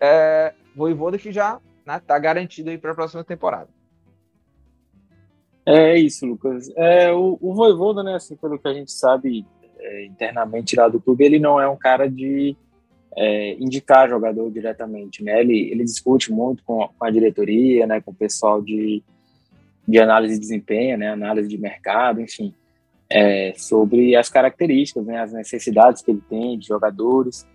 [0.00, 2.00] é, Voivoda que já né?
[2.06, 3.68] Tá garantido aí para a próxima temporada.
[5.64, 6.70] É isso, Lucas.
[6.76, 9.46] É, o, o Voivoda, né, assim, pelo que a gente sabe
[9.78, 12.56] é, internamente lá do clube, ele não é um cara de
[13.16, 15.40] é, indicar jogador diretamente, né?
[15.40, 19.02] Ele, ele discute muito com, com a diretoria, né, com o pessoal de,
[19.86, 22.52] de análise de desempenho, né, análise de mercado, enfim,
[23.08, 27.46] é, sobre as características, né, as necessidades que ele tem de jogadores.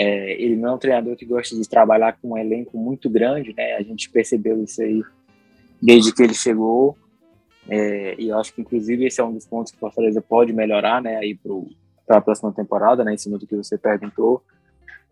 [0.00, 3.52] É, ele não é um treinador que gosta de trabalhar com um elenco muito grande,
[3.52, 3.74] né?
[3.74, 5.02] A gente percebeu isso aí
[5.82, 6.96] desde que ele chegou.
[7.68, 10.52] É, e eu acho que, inclusive, esse é um dos pontos que o Fortaleza pode
[10.52, 11.16] melhorar, né?
[11.16, 11.36] Aí
[12.06, 13.14] para a próxima temporada, né?
[13.14, 14.40] Em cima do que você perguntou.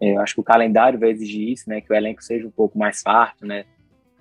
[0.01, 1.81] É, eu acho que o calendário vai exigir isso, né?
[1.81, 3.65] Que o elenco seja um pouco mais farto, né?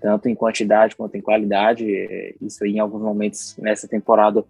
[0.02, 1.86] Tanto em quantidade quanto em qualidade.
[1.88, 4.44] É, isso aí, em alguns momentos nessa temporada,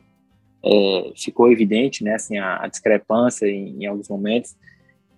[0.64, 2.16] é, ficou evidente, né?
[2.16, 4.56] Assim, a, a discrepância em, em alguns momentos.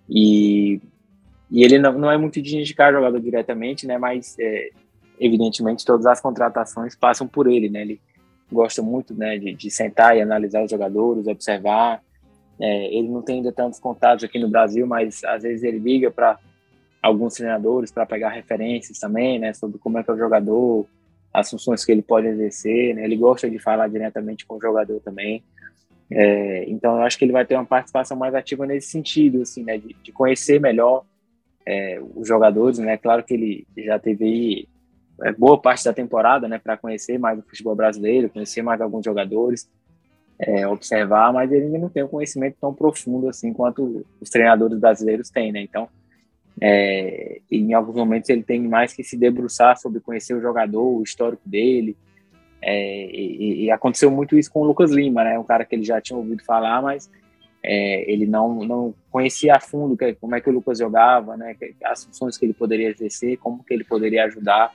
[0.10, 0.82] E,
[1.50, 3.98] e ele não, não é muito de indicar jogador diretamente, né?
[3.98, 4.70] Mas é,
[5.20, 7.82] evidentemente todas as contratações passam por ele, né?
[7.82, 8.02] Ele
[8.52, 12.02] gosta muito, né, de, de sentar e analisar os jogadores, observar.
[12.60, 16.10] É, ele não tem ainda tantos contatos aqui no Brasil, mas às vezes ele liga
[16.10, 16.40] para
[17.02, 20.88] alguns treinadores para pegar referências também, né, sobre como é que é o jogador,
[21.34, 23.04] as funções que ele pode exercer, né?
[23.04, 25.44] Ele gosta de falar diretamente com o jogador também.
[26.10, 29.64] É, então, eu acho que ele vai ter uma participação mais ativa nesse sentido, assim,
[29.64, 31.04] né, de, de conhecer melhor
[31.66, 32.98] é, os jogadores, né?
[32.98, 34.68] Claro que ele já teve aí
[35.24, 39.04] é, boa parte da temporada, né, para conhecer mais o futebol brasileiro, conhecer mais alguns
[39.04, 39.70] jogadores,
[40.40, 44.80] é, observar, mas ele ainda não tem um conhecimento tão profundo assim quanto os treinadores
[44.80, 45.62] brasileiros têm, né?
[45.62, 45.90] Então,
[46.62, 51.04] é, em alguns momentos ele tem mais que se debruçar sobre conhecer o jogador, o
[51.04, 51.98] histórico dele,
[52.62, 55.38] é, e, e, aconteceu muito isso com o Lucas Lima, né?
[55.38, 57.10] Um cara que ele já tinha ouvido falar, mas
[57.64, 61.56] é, ele não, não conhecia a fundo que, como é que o Lucas jogava, né?
[61.84, 64.74] As funções que ele poderia exercer, como que ele poderia ajudar.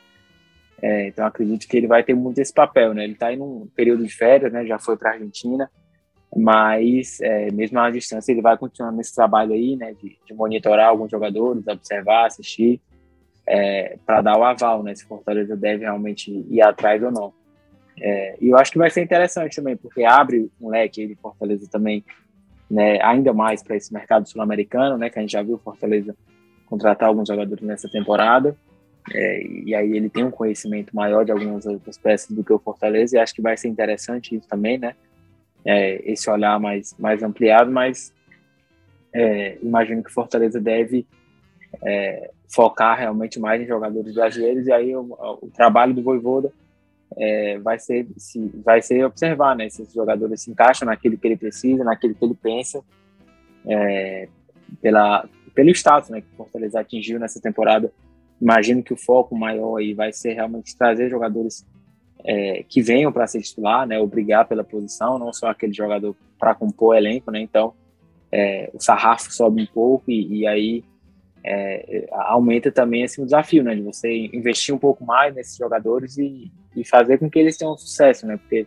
[0.80, 3.04] É, então acredito que ele vai ter muito esse papel, né?
[3.04, 4.64] Ele está em um período de férias, né?
[4.64, 5.70] Já foi para a Argentina,
[6.36, 9.94] mas é, mesmo à distância ele vai continuar nesse trabalho aí, né?
[9.94, 12.80] De, de monitorar alguns jogadores, observar, assistir,
[13.46, 14.94] é, para dar o aval, né?
[14.94, 17.41] Se Fortaleza deve realmente ir atrás ou não.
[18.04, 21.68] É, e eu acho que vai ser interessante também, porque abre um leque de Fortaleza
[21.70, 22.04] também,
[22.68, 26.16] né, ainda mais para esse mercado sul-americano, né, que a gente já viu Fortaleza
[26.66, 28.56] contratar alguns jogadores nessa temporada.
[29.14, 32.58] É, e aí ele tem um conhecimento maior de algumas outras peças do que o
[32.58, 34.96] Fortaleza, e acho que vai ser interessante isso também, né?
[35.64, 38.12] É, esse olhar mais, mais ampliado, mas
[39.12, 41.06] é, imagino que Fortaleza deve
[41.84, 46.52] é, focar realmente mais em jogadores brasileiros e aí o, o trabalho do Voivoda
[47.18, 51.26] é, vai ser se, vai ser observar né, se esses jogadores se encaixam naquilo que
[51.26, 52.82] ele precisa, naquilo que ele pensa,
[53.66, 54.28] é,
[54.80, 57.92] pela, pelo status né, que o Fortaleza atingiu nessa temporada.
[58.40, 61.66] Imagino que o foco maior aí vai ser realmente trazer jogadores
[62.24, 66.16] é, que venham para ser titular, né, ou brigar pela posição, não só aquele jogador
[66.38, 67.74] para compor o elenco, né, então
[68.30, 70.84] é, o sarrafo sobe um pouco e, e aí
[71.44, 76.50] é, aumenta também esse desafio, né, de você investir um pouco mais nesses jogadores e,
[76.74, 78.66] e fazer com que eles tenham sucesso, né, porque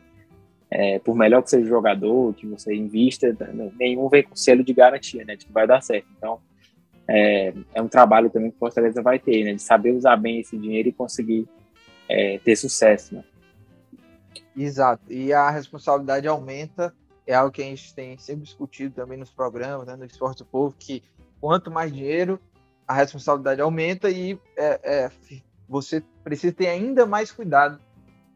[0.70, 3.36] é, por melhor que seja o jogador, que você invista,
[3.78, 6.08] nenhum vem com selo de garantia, né, de que vai dar certo.
[6.18, 6.40] Então,
[7.08, 10.40] é, é um trabalho também que o Fortaleza vai ter, né, de saber usar bem
[10.40, 11.48] esse dinheiro e conseguir
[12.10, 13.24] é, ter sucesso, né.
[14.58, 16.94] Exato, e a responsabilidade aumenta,
[17.28, 20.46] é algo que a gente tem sempre discutido também nos programas, né, no Esporte do
[20.46, 21.04] Povo, que
[21.42, 22.40] quanto mais dinheiro,
[22.88, 25.12] a responsabilidade aumenta e é, é,
[25.68, 27.80] você precisa ter ainda mais cuidado,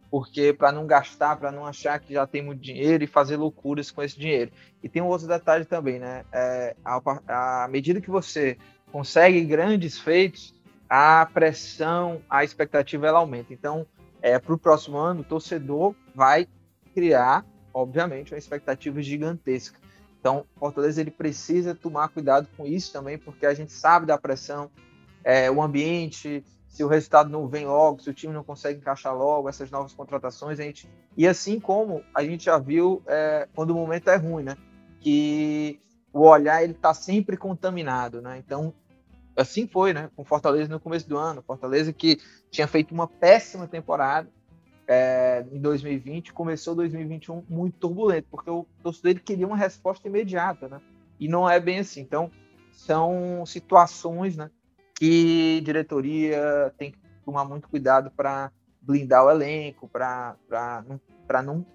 [0.10, 3.92] porque para não gastar, para não achar que já tem muito dinheiro e fazer loucuras
[3.92, 4.52] com esse dinheiro.
[4.82, 6.26] E tem um outro detalhe também, né?
[6.32, 8.58] É, à medida que você
[8.92, 10.54] consegue grandes feitos,
[10.90, 13.54] a pressão, a expectativa ela aumenta.
[13.54, 13.86] Então,
[14.22, 16.48] é, para o próximo ano, o torcedor vai
[16.94, 19.80] criar, obviamente, uma expectativa gigantesca.
[20.20, 24.70] Então, Fortaleza ele precisa tomar cuidado com isso também, porque a gente sabe da pressão,
[25.24, 29.14] é, o ambiente, se o resultado não vem logo, se o time não consegue encaixar
[29.14, 33.72] logo, essas novas contratações, a gente e assim como a gente já viu é, quando
[33.72, 34.56] o momento é ruim, né?
[35.02, 35.82] Que
[36.14, 38.38] o olhar ele está sempre contaminado, né?
[38.38, 38.74] Então
[39.36, 40.10] assim foi, né?
[40.16, 42.20] Com Fortaleza no começo do ano, Fortaleza que
[42.52, 44.30] tinha feito uma péssima temporada,
[44.88, 50.68] é, em 2020, começou 2021 muito turbulento, porque o torcedor ele queria uma resposta imediata,
[50.68, 50.82] né?
[51.20, 52.02] E não é bem assim.
[52.02, 52.32] Então,
[52.72, 54.50] são situações, né,
[55.00, 60.36] que diretoria tem que tomar muito cuidado para blindar o elenco, para
[60.86, 61.00] não,
[61.42, 61.66] não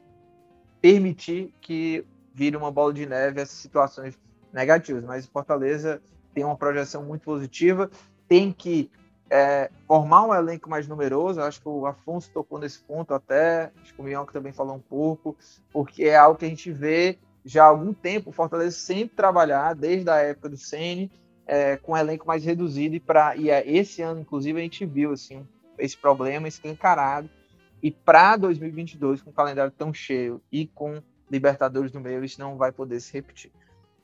[0.78, 4.18] permitir que vire uma bola de neve essas situações
[4.52, 5.02] negativas.
[5.04, 6.02] Mas o Fortaleza
[6.34, 7.90] tem uma projeção muito positiva,
[8.28, 8.90] tem que
[9.30, 13.94] é, formar um elenco mais numeroso, acho que o Afonso tocou nesse ponto até, acho
[13.94, 15.34] que o Minhoca também falou um pouco,
[15.72, 19.74] porque é algo que a gente vê já há algum tempo, o Fortaleza sempre trabalhar,
[19.74, 21.10] desde a época do Ceni
[21.46, 24.85] é, com um elenco mais reduzido, e, pra, e é, esse ano, inclusive, a gente
[24.85, 25.46] viu assim,
[25.78, 27.28] esse problema escancarado,
[27.83, 32.57] e para 2022, com o calendário tão cheio e com Libertadores no meio, isso não
[32.57, 33.50] vai poder se repetir.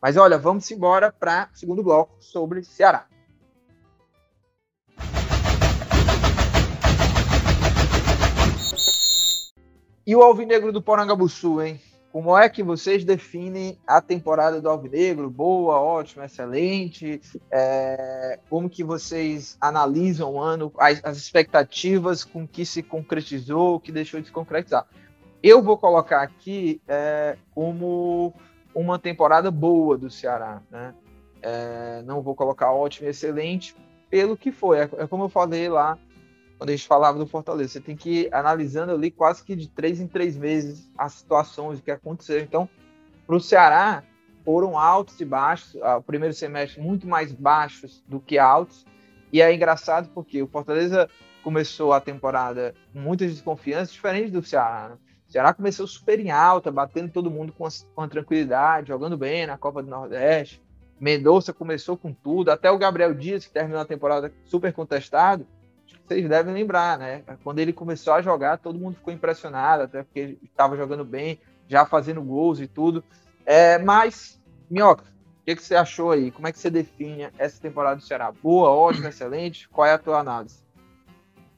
[0.01, 3.07] Mas olha, vamos embora para segundo bloco sobre Ceará.
[10.07, 11.81] E o Alvinegro do Porangabuçu, hein?
[12.13, 15.31] Como é que vocês definem a temporada do Alvinegro?
[15.31, 17.21] Boa, ótima, excelente?
[17.49, 23.93] É, como que vocês analisam o ano, as, as, expectativas com que se concretizou, que
[23.93, 24.89] deixou de se concretizar?
[25.41, 28.35] Eu vou colocar aqui é, como
[28.75, 30.93] uma temporada boa do Ceará, né?
[31.41, 33.75] É, não vou colocar ótimo e excelente
[34.11, 34.81] pelo que foi.
[34.81, 35.97] É, é como eu falei lá
[36.61, 37.71] quando a gente falava do Fortaleza.
[37.71, 41.81] Você tem que ir analisando ali quase que de três em três meses as situações,
[41.81, 42.39] que aconteceu.
[42.39, 42.69] Então,
[43.27, 44.05] para o Ceará,
[44.45, 45.81] foram altos e baixos.
[45.81, 48.85] Ah, o primeiro semestre muito mais baixos do que altos.
[49.33, 51.09] E é engraçado porque o Fortaleza
[51.43, 54.91] começou a temporada com muitas desconfianças, diferente do Ceará.
[54.91, 54.99] Né?
[55.27, 59.57] O Ceará começou super em alta, batendo todo mundo com, com tranquilidade, jogando bem na
[59.57, 60.61] Copa do Nordeste.
[61.01, 65.47] Mendonça começou com tudo, até o Gabriel Dias, que terminou a temporada super contestado,
[66.07, 67.23] vocês devem lembrar, né?
[67.45, 71.39] Quando ele começou a jogar, todo mundo ficou impressionado, até porque ele estava jogando bem,
[71.69, 73.05] já fazendo gols e tudo.
[73.47, 76.31] É, mas, Minhoca, o que, que, você achou aí?
[76.31, 78.33] Como é que você define essa temporada do Ceará?
[78.33, 79.69] Boa, ótima, excelente?
[79.69, 80.59] Qual é a tua análise?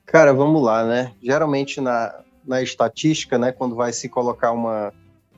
[0.05, 1.15] Cara, vamos lá, né?
[1.23, 4.93] Geralmente na, na estatística, né, quando vai se colocar uma,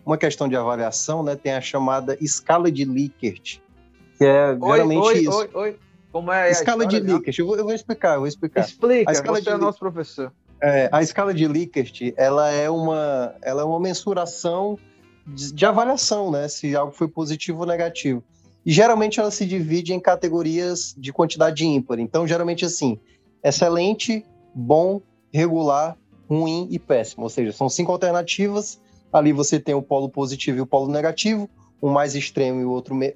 [0.04, 3.60] uma questão de avaliação, né, tem a chamada escala de Likert,
[4.18, 5.38] que é oi, geralmente oi, isso.
[5.38, 5.78] Oi, oi.
[6.14, 8.60] Como é escala de Likert, eu vou, eu vou explicar, eu vou explicar.
[8.60, 10.32] Explica, a escala você de, é nosso professor.
[10.62, 14.78] É, a escala de Likert, ela é uma, ela é uma mensuração
[15.26, 16.46] de, de, avaliação, né?
[16.46, 18.22] Se algo foi positivo ou negativo.
[18.64, 21.98] E geralmente ela se divide em categorias de quantidade ímpar.
[21.98, 22.96] Então, geralmente assim,
[23.42, 24.24] excelente,
[24.54, 25.96] bom, regular,
[26.30, 27.24] ruim e péssimo.
[27.24, 28.80] Ou seja, são cinco alternativas.
[29.12, 31.50] Ali você tem o polo positivo e o polo negativo
[31.82, 33.12] um mais extremo e o outro é,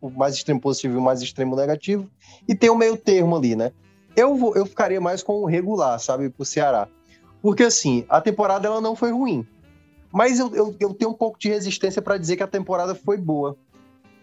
[0.00, 2.08] o mais extremo positivo e o mais extremo negativo,
[2.48, 3.72] e tem o meio termo ali, né?
[4.16, 6.88] Eu, vou, eu ficaria mais com o regular, sabe, pro Ceará.
[7.40, 9.46] Porque assim, a temporada ela não foi ruim.
[10.12, 13.16] Mas eu, eu, eu tenho um pouco de resistência para dizer que a temporada foi
[13.16, 13.56] boa.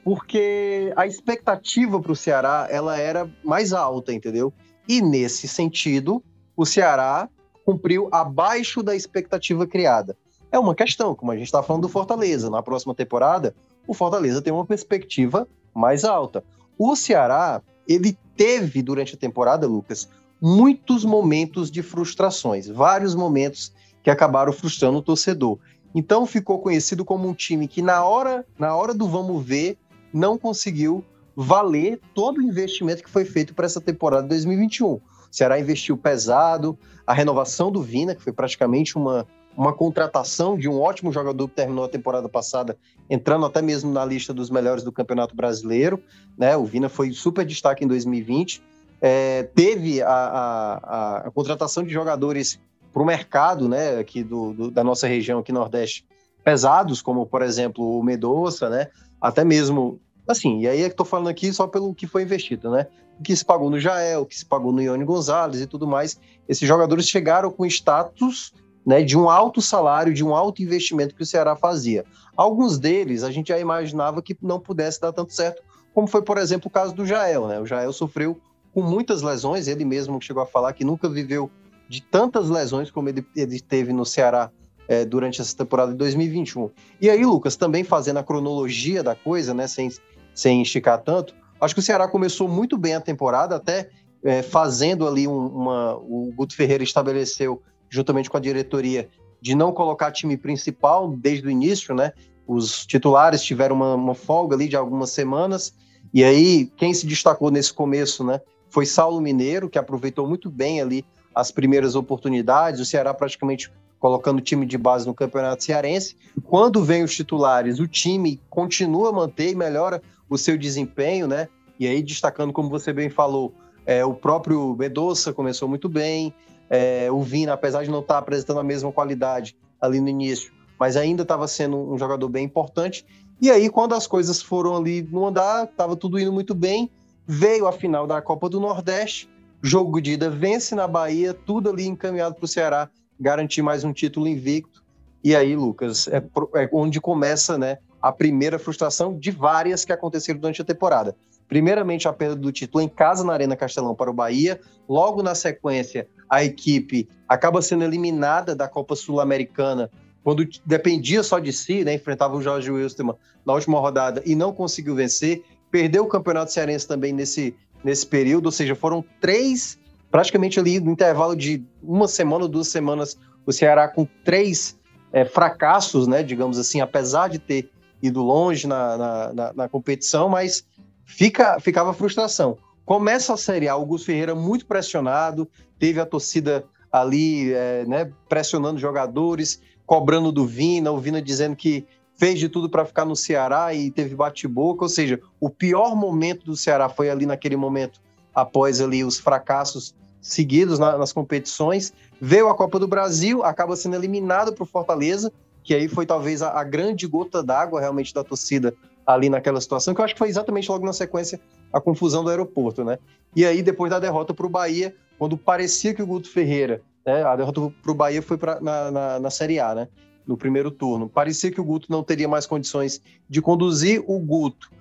[0.05, 4.53] porque a expectativa para o Ceará ela era mais alta, entendeu?
[4.87, 6.23] E nesse sentido,
[6.55, 7.27] o Ceará
[7.65, 10.15] cumpriu abaixo da expectativa criada.
[10.55, 12.49] É uma questão, como a gente está falando do Fortaleza.
[12.49, 13.53] Na próxima temporada,
[13.85, 16.45] o Fortaleza tem uma perspectiva mais alta.
[16.77, 20.07] O Ceará, ele teve durante a temporada, Lucas,
[20.41, 25.59] muitos momentos de frustrações, vários momentos que acabaram frustrando o torcedor.
[25.93, 29.77] Então ficou conhecido como um time que na hora, na hora do vamos ver,
[30.13, 31.03] não conseguiu
[31.35, 34.87] valer todo o investimento que foi feito para essa temporada de 2021.
[34.87, 40.67] O Ceará investiu pesado, a renovação do Vina, que foi praticamente uma, uma contratação de
[40.67, 42.77] um ótimo jogador que terminou a temporada passada,
[43.09, 46.01] entrando até mesmo na lista dos melhores do Campeonato Brasileiro.
[46.37, 46.55] Né?
[46.57, 48.61] O Vina foi super destaque em 2020.
[49.01, 52.59] É, teve a, a, a, contratação de jogadores
[52.91, 56.05] para o mercado né, aqui do, do, da nossa região, aqui Nordeste,
[56.43, 58.87] pesados, como, por exemplo, o Medoça, né?
[59.21, 62.71] até mesmo Assim, e aí é que estou falando aqui só pelo que foi investido,
[62.71, 62.87] né?
[63.19, 65.87] O que se pagou no Jael, o que se pagou no Ione Gonzalez e tudo
[65.87, 66.19] mais.
[66.49, 68.51] Esses jogadores chegaram com status
[68.85, 72.05] né, de um alto salário, de um alto investimento que o Ceará fazia.
[72.35, 75.61] Alguns deles a gente já imaginava que não pudesse dar tanto certo,
[75.93, 77.47] como foi, por exemplo, o caso do Jael.
[77.47, 77.59] Né?
[77.59, 78.39] O Jael sofreu
[78.73, 81.49] com muitas lesões, ele mesmo chegou a falar que nunca viveu
[81.87, 84.51] de tantas lesões como ele, ele teve no Ceará
[84.87, 86.69] é, durante essa temporada de 2021.
[87.01, 89.89] E aí, Lucas, também fazendo a cronologia da coisa, né, sem
[90.35, 91.33] sem esticar tanto.
[91.59, 93.89] Acho que o Ceará começou muito bem a temporada, até
[94.23, 95.95] é, fazendo ali um, uma.
[95.95, 99.09] O Guto Ferreira estabeleceu, juntamente com a diretoria,
[99.41, 102.11] de não colocar time principal desde o início, né?
[102.47, 105.73] Os titulares tiveram uma, uma folga ali de algumas semanas.
[106.13, 108.39] E aí, quem se destacou nesse começo, né?
[108.69, 112.79] Foi Saulo Mineiro, que aproveitou muito bem ali as primeiras oportunidades.
[112.79, 116.15] O Ceará praticamente colocando o time de base no Campeonato Cearense.
[116.43, 121.47] Quando vem os titulares, o time continua a manter e melhora o seu desempenho, né?
[121.79, 123.53] E aí, destacando, como você bem falou,
[123.85, 126.33] é, o próprio Medoça começou muito bem,
[126.69, 130.97] é, o Vina, apesar de não estar apresentando a mesma qualidade ali no início, mas
[130.97, 133.05] ainda estava sendo um jogador bem importante.
[133.41, 136.89] E aí, quando as coisas foram ali no andar, estava tudo indo muito bem,
[137.27, 139.29] veio a final da Copa do Nordeste,
[139.61, 143.93] jogo de ida vence na Bahia, tudo ali encaminhado para o Ceará garantir mais um
[143.93, 144.83] título invicto.
[145.23, 150.39] E aí, Lucas, é, é onde começa né, a primeira frustração de várias que aconteceram
[150.39, 151.15] durante a temporada.
[151.47, 154.59] Primeiramente, a perda do título em casa na Arena Castelão para o Bahia.
[154.89, 159.89] Logo na sequência, a equipe acaba sendo eliminada da Copa Sul-Americana
[160.23, 161.93] quando dependia só de si, né?
[161.93, 165.43] Enfrentava o Jorge Wilstermann na última rodada e não conseguiu vencer.
[165.69, 169.77] Perdeu o Campeonato Cearense também nesse, nesse período, ou seja, foram três,
[170.09, 174.75] praticamente ali no intervalo de uma semana ou duas semanas, o Ceará com três
[175.13, 176.23] é, fracassos, né?
[176.23, 177.69] Digamos assim, apesar de ter
[178.01, 180.65] ido longe na, na, na, na competição, mas
[181.05, 182.57] fica, ficava frustração.
[182.83, 188.11] Começa a Série A, o Gus Ferreira muito pressionado, teve a torcida ali é, né,
[188.29, 191.85] pressionando jogadores, cobrando do Vina, o Vina dizendo que
[192.17, 196.45] fez de tudo para ficar no Ceará e teve bate-boca, ou seja, o pior momento
[196.45, 197.99] do Ceará foi ali naquele momento,
[198.33, 201.93] após ali os fracassos seguidos na, nas competições.
[202.19, 205.31] Veio a Copa do Brasil, acaba sendo eliminado para o Fortaleza,
[205.63, 208.73] que aí foi talvez a, a grande gota d'água realmente da torcida
[209.05, 211.39] ali naquela situação, que eu acho que foi exatamente logo na sequência
[211.71, 212.97] a confusão do aeroporto, né?
[213.35, 217.23] E aí, depois da derrota para o Bahia, quando parecia que o Guto Ferreira, né,
[217.23, 219.87] a derrota para o Bahia foi pra, na, na, na Série A, né?
[220.25, 221.07] No primeiro turno.
[221.07, 224.71] Parecia que o Guto não teria mais condições de conduzir o Guto.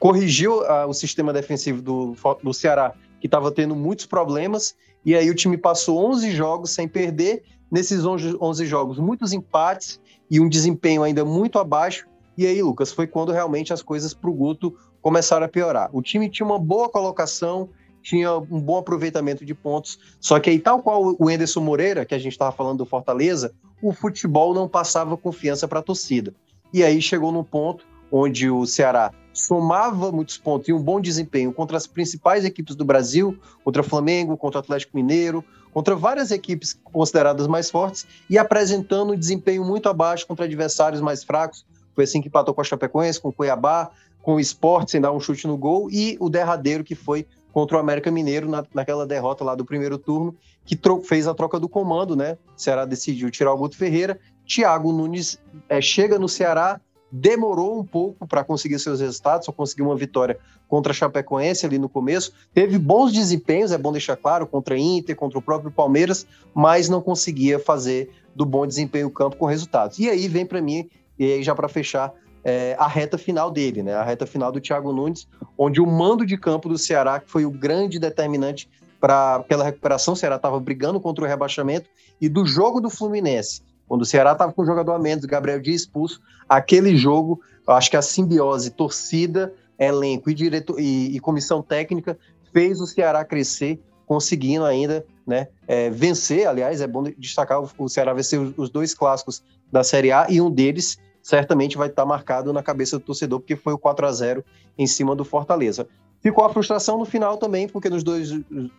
[0.00, 5.30] Corrigiu uh, o sistema defensivo do, do Ceará, que estava tendo muitos problemas, e aí
[5.30, 7.44] o time passou 11 jogos sem perder.
[7.70, 12.06] Nesses 11, 11 jogos, muitos empates, e um desempenho ainda muito abaixo.
[12.36, 15.88] E aí, Lucas, foi quando realmente as coisas para o Guto começaram a piorar.
[15.92, 17.68] O time tinha uma boa colocação,
[18.02, 22.14] tinha um bom aproveitamento de pontos, só que aí, tal qual o Enderson Moreira, que
[22.14, 26.34] a gente estava falando do Fortaleza, o futebol não passava confiança para a torcida.
[26.72, 31.52] E aí chegou num ponto onde o Ceará somava muitos pontos e um bom desempenho
[31.52, 36.30] contra as principais equipes do Brasil, contra o Flamengo, contra o Atlético Mineiro, contra várias
[36.30, 41.66] equipes consideradas mais fortes e apresentando um desempenho muito abaixo contra adversários mais fracos.
[41.94, 43.90] Foi assim que empatou com a Chapecoense, com o Cuiabá,
[44.22, 47.76] com o Sport sem dar um chute no gol e o derradeiro que foi contra
[47.76, 50.34] o América Mineiro na, naquela derrota lá do primeiro turno,
[50.64, 52.36] que fez a troca do comando, né?
[52.56, 54.18] O Ceará decidiu tirar o Guto Ferreira.
[54.44, 55.38] Thiago Nunes
[55.68, 56.80] é, chega no Ceará,
[57.12, 60.36] demorou um pouco para conseguir seus resultados, só conseguiu uma vitória
[60.66, 62.32] contra a Chapecoense ali no começo.
[62.52, 66.88] Teve bons desempenhos, é bom deixar claro, contra a Inter, contra o próprio Palmeiras, mas
[66.88, 70.00] não conseguia fazer do bom desempenho o campo com resultados.
[70.00, 72.12] E aí vem para mim, e aí já para fechar,
[72.44, 73.94] é, a reta final dele, né?
[73.94, 77.46] A reta final do Thiago Nunes, onde o mando de campo do Ceará, que foi
[77.46, 78.68] o grande determinante
[79.00, 81.88] para pela recuperação, o Ceará estava brigando contra o rebaixamento,
[82.20, 85.60] e do jogo do Fluminense, quando o Ceará estava com o jogador a menos, Gabriel
[85.60, 90.34] Dias expulso, aquele jogo, acho que a simbiose torcida, elenco e,
[90.78, 92.16] e, e comissão técnica
[92.52, 96.46] fez o Ceará crescer, conseguindo ainda né, é, vencer.
[96.46, 100.50] Aliás, é bom destacar o Ceará vencer os dois clássicos da Série A e um
[100.50, 104.44] deles certamente vai estar marcado na cabeça do torcedor, porque foi o 4 a 0
[104.76, 105.88] em cima do Fortaleza.
[106.20, 108.30] Ficou a frustração no final também, porque nos dois,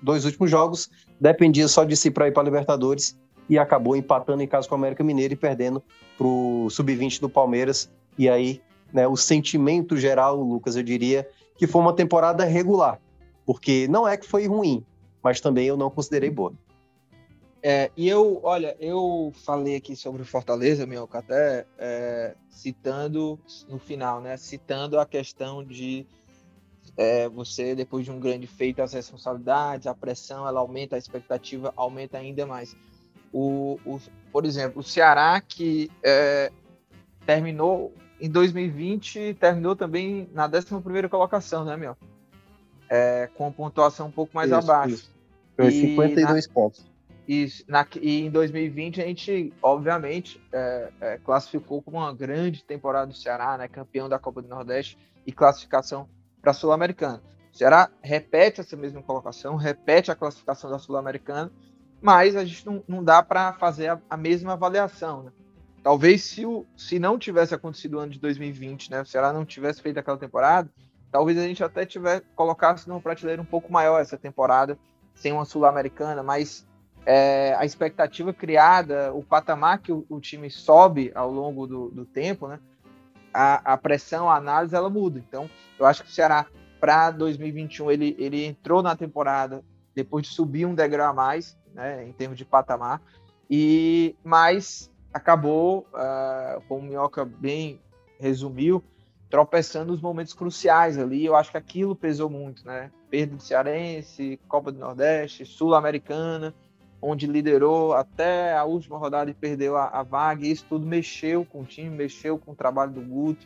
[0.01, 3.17] dois últimos jogos dependia só de si para ir para a Libertadores
[3.49, 5.82] e acabou empatando em casa com o América Mineiro e perdendo
[6.17, 7.89] para o Sub-20 do Palmeiras.
[8.17, 8.61] E aí,
[8.93, 12.99] né, o sentimento geral, Lucas, eu diria que foi uma temporada regular,
[13.45, 14.84] porque não é que foi ruim,
[15.26, 16.53] mas também eu não considerei boa.
[17.63, 23.80] É, e eu, olha, eu falei aqui sobre o Fortaleza, meu, até é, citando no
[23.80, 24.38] final, né?
[24.38, 26.05] Citando a questão de
[26.95, 31.73] é, você, depois de um grande feito, as responsabilidades, a pressão, ela aumenta, a expectativa
[31.76, 32.78] aumenta ainda mais.
[33.34, 33.99] O, o
[34.32, 36.51] por exemplo, o Ceará, que é,
[37.26, 41.97] terminou em 2020, terminou também na 11 colocação, né, meu?
[42.88, 44.93] É, com pontuação um pouco mais isso, abaixo.
[44.93, 45.14] Isso.
[45.56, 46.53] Foi 52 na...
[46.53, 46.95] pontos.
[47.28, 53.08] Isso, na, e em 2020 a gente, obviamente, é, é, classificou como uma grande temporada
[53.08, 56.08] do Ceará, né, campeão da Copa do Nordeste e classificação
[56.39, 57.24] para a Sul-Americana.
[57.51, 61.51] O Ceará repete essa mesma colocação, repete a classificação da Sul-Americana,
[61.99, 65.24] mas a gente não, não dá para fazer a, a, mesma avaliação.
[65.24, 65.32] Né?
[65.82, 69.43] Talvez se, o, se não tivesse acontecido o ano de 2020, né, o Ceará não
[69.43, 70.70] tivesse feito aquela temporada,
[71.12, 74.78] talvez a gente até tiver colocasse numa prateleira um pouco maior essa temporada,
[75.16, 76.66] sem uma Sul-Americana, mas
[77.05, 82.05] é, a expectativa criada, o patamar que o, o time sobe ao longo do, do
[82.05, 82.59] tempo, né?
[83.34, 85.20] A, a, pressão, a análise, ela muda.
[85.20, 86.45] Então, eu acho que o Ceará,
[86.80, 89.63] para 2021, ele, ele entrou na temporada
[89.93, 93.01] depois de subir um degrau a mais, né, em termos de patamar,
[93.49, 97.80] e mas acabou, uh, como o Minhoca bem
[98.20, 98.84] resumiu,
[99.36, 101.26] tropeçando nos momentos cruciais ali.
[101.26, 102.90] Eu acho que aquilo pesou muito, né?
[103.10, 106.56] Perda do Cearense, Copa do Nordeste, Sul-Americana
[107.02, 110.46] onde liderou até a última rodada e perdeu a, a vaga.
[110.46, 113.46] E isso tudo mexeu com o time, mexeu com o trabalho do Guto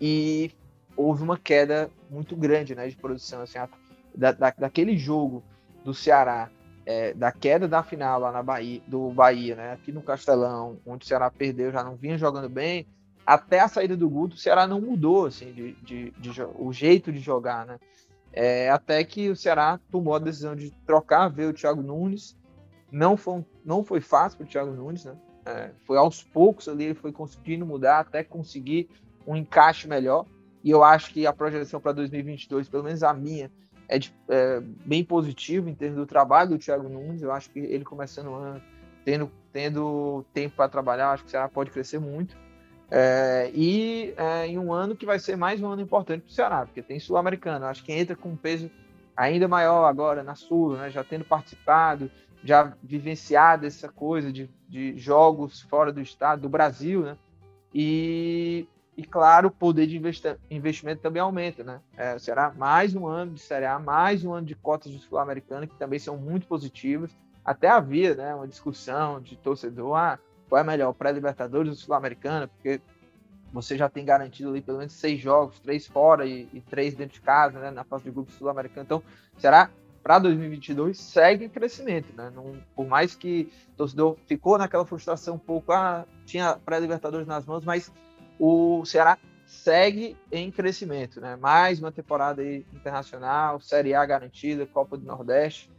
[0.00, 0.50] e
[0.96, 3.42] houve uma queda muito grande né, de produção.
[3.42, 3.58] Assim,
[4.14, 5.44] da, da, daquele jogo
[5.84, 6.50] do Ceará,
[6.86, 11.04] é, da queda da final lá na Bahia, do Bahia, né, aqui no Castelão, onde
[11.04, 12.86] o Ceará perdeu, já não vinha jogando bem,
[13.30, 17.12] até a saída do Guto, o Ceará não mudou assim, de, de, de o jeito
[17.12, 17.64] de jogar.
[17.64, 17.78] Né?
[18.32, 22.36] É, até que o Ceará tomou a decisão de trocar, ver o Thiago Nunes
[22.90, 25.14] não foi, não foi fácil para o Thiago Nunes, né?
[25.46, 28.90] É, foi aos poucos ali, ele foi conseguindo mudar até conseguir
[29.24, 30.26] um encaixe melhor.
[30.64, 33.48] E eu acho que a projeção para 2022, pelo menos a minha,
[33.88, 37.22] é, de, é, bem positiva em termos do trabalho do Thiago Nunes.
[37.22, 38.60] Eu acho que ele começando o ano,
[39.04, 42.36] tendo, tendo tempo para trabalhar, acho que o Ceará pode crescer muito.
[42.90, 46.34] É, e é, em um ano que vai ser mais um ano importante para o
[46.34, 47.66] Ceará, porque tem Sul-Americano.
[47.66, 48.70] Acho que entra com um peso
[49.16, 52.10] ainda maior agora na Sul, né, já tendo participado,
[52.42, 57.16] já vivenciado essa coisa de, de jogos fora do estado, do Brasil, né?
[57.72, 58.66] E,
[58.96, 60.00] e claro, o poder de
[60.50, 61.80] investimento também aumenta, né?
[61.96, 65.66] É, será mais um ano de Série A, mais um ano de cotas de Sul-Americana,
[65.66, 67.14] que também são muito positivas.
[67.44, 70.18] Até havia né, uma discussão de torcedor, ah,
[70.50, 72.80] qual é melhor, pré-Libertadores ou Sul-Americana, porque
[73.52, 77.14] você já tem garantido ali pelo menos seis jogos, três fora e, e três dentro
[77.14, 78.84] de casa, né, na fase de grupo sul-americano.
[78.84, 79.02] Então,
[79.38, 79.70] será
[80.02, 82.32] para 2022 segue em crescimento, né?
[82.34, 87.44] Não, por mais que o torcedor ficou naquela frustração um pouco, ah, tinha pré-libertadores nas
[87.44, 87.92] mãos, mas
[88.38, 91.36] o Ceará segue em crescimento, né?
[91.36, 95.70] Mais uma temporada internacional, Série A garantida, Copa do Nordeste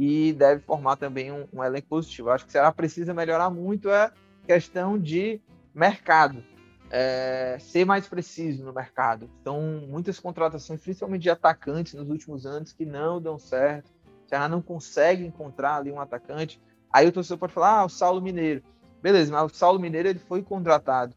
[0.00, 2.30] e deve formar também um, um elenco positivo.
[2.30, 4.10] Acho que o Ceará precisa melhorar muito a
[4.46, 5.38] questão de
[5.74, 6.42] mercado,
[6.90, 9.28] é, ser mais preciso no mercado.
[9.42, 13.90] Então, muitas contratações, principalmente de atacantes nos últimos anos, que não dão certo.
[14.24, 16.58] O Ceará não consegue encontrar ali um atacante.
[16.90, 18.62] Aí o torcedor pode falar, ah, o Saulo Mineiro.
[19.02, 21.14] Beleza, mas o Saulo Mineiro ele foi contratado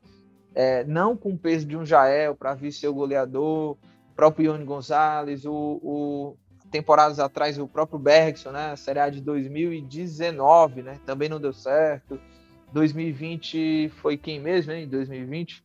[0.53, 3.77] é, não com o peso de um Jael para vir ser o goleador, o
[4.15, 6.37] próprio Ione Gonzalez, o, o,
[6.73, 11.53] temporadas atrás o próprio Bergson, né, a Série A de 2019, né, também não deu
[11.53, 12.19] certo.
[12.71, 14.87] 2020 foi quem mesmo, hein?
[14.87, 15.63] 2020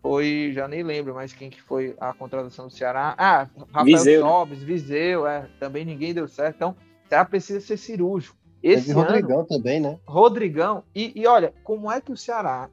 [0.00, 3.14] foi, já nem lembro mais quem que foi a contratação do Ceará.
[3.18, 4.30] Ah, Rafael Viseu, né?
[4.30, 4.64] Sobes, né?
[4.64, 6.56] Viseu, é, também ninguém deu certo.
[6.56, 6.70] Então,
[7.04, 8.34] o Ceará precisa ser cirúrgico.
[8.62, 9.98] Esse ano, Rodrigão também, né?
[10.06, 10.82] Rodrigão.
[10.94, 12.70] E, e olha, como é que o Ceará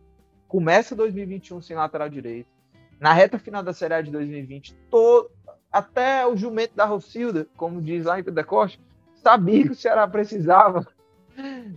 [0.48, 2.56] começa 2021 sem lateral direito?
[3.00, 5.30] na reta final da Série A de 2020, todo,
[5.76, 8.80] até o jumento da Rocilda, como diz lá em Pentecoste,
[9.14, 10.88] sabia que o Ceará precisava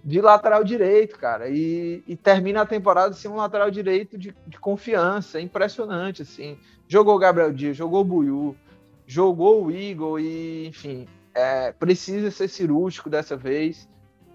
[0.04, 4.60] de lateral direito, cara, e, e termina a temporada sem um lateral direito de, de
[4.60, 6.56] confiança, impressionante, assim.
[6.86, 8.56] Jogou o Gabriel Dias, jogou o Buiu,
[9.04, 13.88] jogou o Igor e, enfim, é, precisa ser cirúrgico dessa vez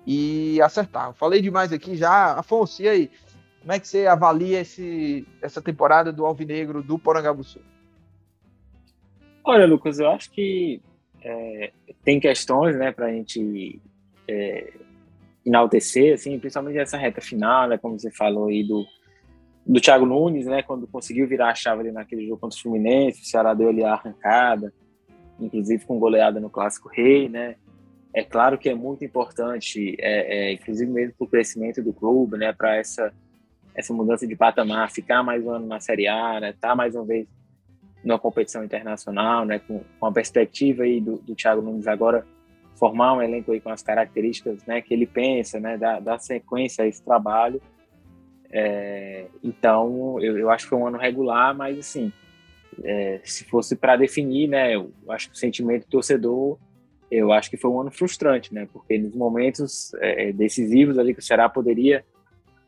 [0.06, 1.14] e acertar.
[1.14, 2.34] Falei demais aqui já.
[2.34, 3.12] Afonso, e aí?
[3.62, 7.62] Como é que você avalia esse, essa temporada do Alvinegro do Porangabuçu?
[9.46, 10.82] Olha, Lucas, eu acho que
[11.22, 11.72] é,
[12.04, 13.82] tem questões né, para a gente
[14.28, 14.72] é,
[15.46, 18.86] enaltecer, assim, principalmente essa reta final, né, como você falou aí do,
[19.66, 23.22] do Thiago Nunes, né, quando conseguiu virar a chave ali naquele jogo contra o Fluminense,
[23.22, 24.74] o Ceará deu ali a arrancada,
[25.38, 27.56] inclusive com goleada no Clássico Rei, né,
[28.14, 32.38] é claro que é muito importante, é, é, inclusive mesmo para o crescimento do clube,
[32.38, 33.12] né, para essa,
[33.76, 37.04] essa mudança de patamar, ficar mais um ano na Série A, né, tá mais uma
[37.04, 37.28] vez
[38.04, 42.26] numa competição internacional, né, com, com a perspectiva aí do, do Thiago Nunes agora
[42.76, 46.84] formar um elenco aí com as características, né, que ele pensa, né, da, da sequência
[46.84, 47.62] a esse trabalho.
[48.52, 52.12] É, então, eu, eu acho que foi um ano regular, mas assim,
[52.84, 56.58] é, se fosse para definir, né, eu acho que o sentimento do torcedor
[57.14, 58.68] eu acho que foi um ano frustrante, né?
[58.74, 62.04] Porque nos momentos é, decisivos ali que o Ceará poderia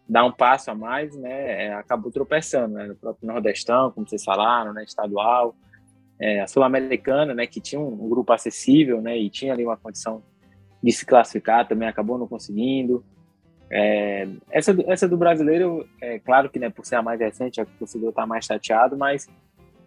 [0.08, 1.66] dar um passo a mais, né?
[1.66, 2.88] É, acabou tropeçando, né?
[2.88, 4.84] No próprio Nordestão, como vocês falaram, né?
[4.84, 5.56] Estadual,
[6.20, 7.48] é, a Sul-Americana, né?
[7.48, 9.18] Que tinha um, um, grupo acessível, né?
[9.18, 10.24] E tinha ali uma condição
[10.82, 13.04] de se classificar, também acabou não conseguindo.
[13.72, 16.70] É, essa, essa do brasileiro, é claro que, né?
[16.70, 19.28] Por ser a mais recente, a torcedor está mais chateado, mas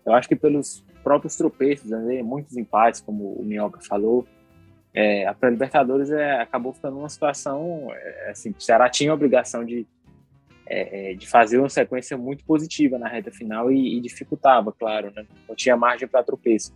[0.04, 2.22] eu acho que pelos próprios tropeços, né?
[2.22, 4.26] muitos empates, como o Minhoca falou,
[4.92, 9.64] é, a pré-libertadores é, acabou ficando uma situação é, assim, o Ceará tinha a obrigação
[9.64, 9.86] de,
[10.68, 15.10] é, é, de fazer uma sequência muito positiva na reta final e, e dificultava, claro,
[15.14, 15.26] né?
[15.48, 16.74] não tinha margem para tropeço,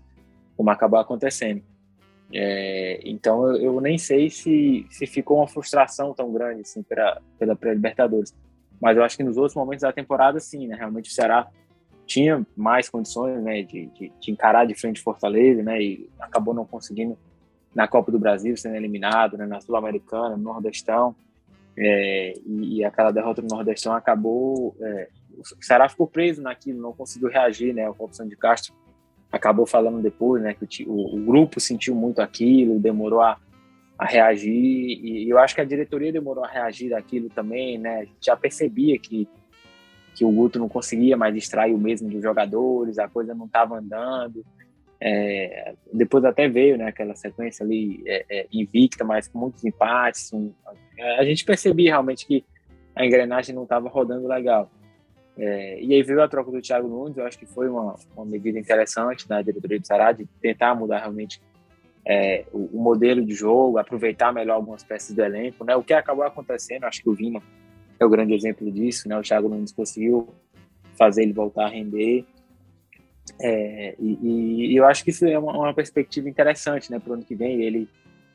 [0.56, 1.62] como acabou acontecendo.
[2.34, 7.20] É, então eu, eu, nem sei se, se ficou uma frustração tão grande assim pela,
[7.38, 8.34] pela pré-libertadores,
[8.80, 10.74] mas eu acho que nos outros momentos da temporada sim, né?
[10.74, 11.48] realmente o Ceará
[12.06, 16.64] tinha mais condições né, de, de, de encarar de frente Fortaleza, né, e acabou não
[16.64, 17.16] conseguindo
[17.74, 21.14] na Copa do Brasil sendo eliminado, né, na Sul-Americana, no Nordestão,
[21.76, 24.76] é, e, e, aquela derrota no Nordestão acabou.
[24.80, 25.08] É,
[25.38, 27.86] o Ceará ficou preso naquilo, não conseguiu reagir, né?
[27.86, 28.74] A opção de Castro
[29.30, 30.54] acabou falando depois, né?
[30.54, 33.38] Que o, o grupo sentiu muito aquilo, demorou a,
[33.98, 38.00] a reagir, e, eu acho que a diretoria demorou a reagir daquilo também, né?
[38.00, 39.28] A gente já percebia que
[40.14, 43.78] que o Guto não conseguia mais distrair o mesmo dos jogadores, a coisa não estava
[43.78, 44.44] andando.
[45.04, 50.32] É, depois até veio né, aquela sequência ali é, é, invicta, mas com muitos empates.
[50.32, 50.52] Um,
[51.18, 52.44] a gente percebia realmente que
[52.94, 54.70] a engrenagem não estava rodando legal.
[55.36, 58.24] É, e aí veio a troca do Thiago Nunes, eu acho que foi uma, uma
[58.24, 61.40] medida interessante da diretoria do Ceará de tentar mudar realmente
[62.06, 65.64] é, o, o, modelo de jogo, aproveitar melhor algumas peças do elenco.
[65.64, 65.74] Né?
[65.74, 67.42] O que acabou acontecendo, acho que o Vina
[67.98, 69.08] é o grande exemplo disso.
[69.08, 69.18] Né?
[69.18, 70.28] O Thiago Nunes conseguiu
[70.96, 72.24] fazer ele voltar a render.
[73.40, 77.14] É, e, e, eu acho que isso é uma, uma perspectiva interessante, né, para o
[77.14, 77.62] ano que vem.
[77.62, 77.88] Ele,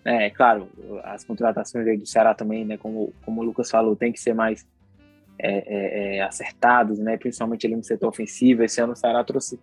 [0.06, 0.70] é claro,
[1.04, 4.34] as contratações aí do Ceará também, né, como, como o Lucas falou, tem que ser
[4.34, 4.66] mais
[5.40, 8.64] é, é, é acertados, né, principalmente ali no setor ofensivo.
[8.64, 9.60] Esse ano o Ceará trouxe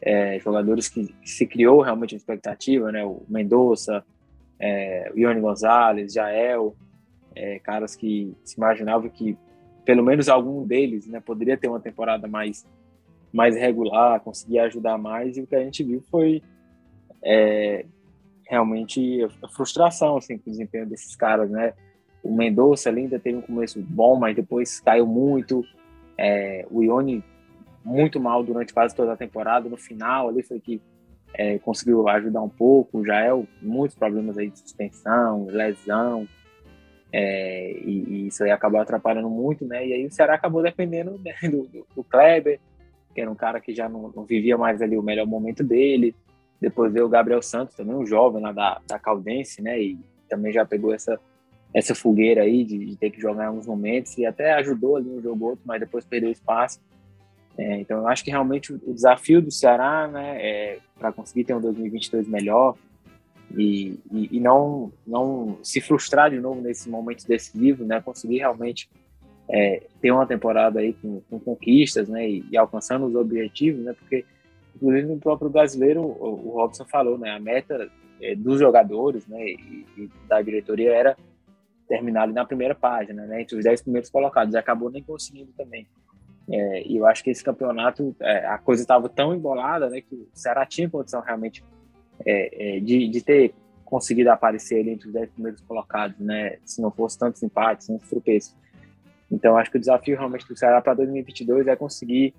[0.00, 4.04] é, jogadores que, se criou realmente uma expectativa, né, o Mendonça,
[5.14, 6.76] o Ione Gonzalez, Jael,
[7.62, 9.34] caras que se imaginavam que
[9.86, 12.66] pelo menos algum deles, né, poderia ter uma temporada mais
[13.32, 16.42] mais regular, conseguir ajudar mais, e o que a gente viu foi
[17.22, 17.84] é,
[18.48, 21.72] realmente a frustração assim, com o desempenho desses caras, né?
[22.22, 25.64] O Mendonça ainda teve um começo bom, mas depois caiu muito.
[26.18, 27.24] É, o Ione
[27.84, 29.68] muito mal durante quase toda a temporada.
[29.68, 30.82] No final ali foi que
[31.32, 32.98] é, conseguiu ajudar um pouco.
[32.98, 36.28] O Jael, muitos problemas aí de suspensão, lesão.
[37.12, 39.86] É, e, e, isso aí acabou atrapalhando muito, né?
[39.86, 42.60] E aí o Ceará acabou dependendo né, do, do, do Kleber,
[43.14, 46.14] que era um cara que já não, não, vivia mais ali o melhor momento dele.
[46.60, 49.80] Depois veio o Gabriel Santos, também um jovem lá da, da Caldense, né?
[49.80, 49.98] E
[50.28, 51.18] também já pegou essa,
[51.74, 55.08] essa fogueira aí de, de ter que jogar em alguns momentos e até ajudou ali
[55.08, 56.80] um jogo outro, mas depois perdeu espaço.
[57.58, 61.54] É, então eu acho que realmente o, desafio do Ceará, né, é para conseguir ter
[61.54, 62.76] um 2022 melhor
[63.56, 68.88] e, e, e, não não se frustrar de novo nesses momentos decisivos, né, conseguir realmente
[69.50, 73.92] é, ter uma temporada aí com, com conquistas, né, e, e, alcançando os objetivos, né,
[73.92, 74.24] porque
[74.76, 77.90] inclusive no próprio brasileiro o, o Robson falou, né, a meta
[78.20, 81.16] é, dos jogadores, né, e, e, da diretoria era
[81.88, 85.52] terminar ali na primeira página, né, entre os dez primeiros colocados, e acabou nem conseguindo
[85.56, 85.86] também.
[86.48, 90.14] É, e eu acho que esse campeonato, é, a coisa estava tão embolada, né, que
[90.14, 91.64] o Ceará tinha condição realmente
[92.24, 96.80] é, é, de, de ter conseguido aparecer ali entre os 10 primeiros colocados, né, se
[96.80, 98.54] não fosse tantos empates, tantos tropeços.
[99.30, 102.34] Então, acho que o desafio realmente do Ceará para 2022 é conseguir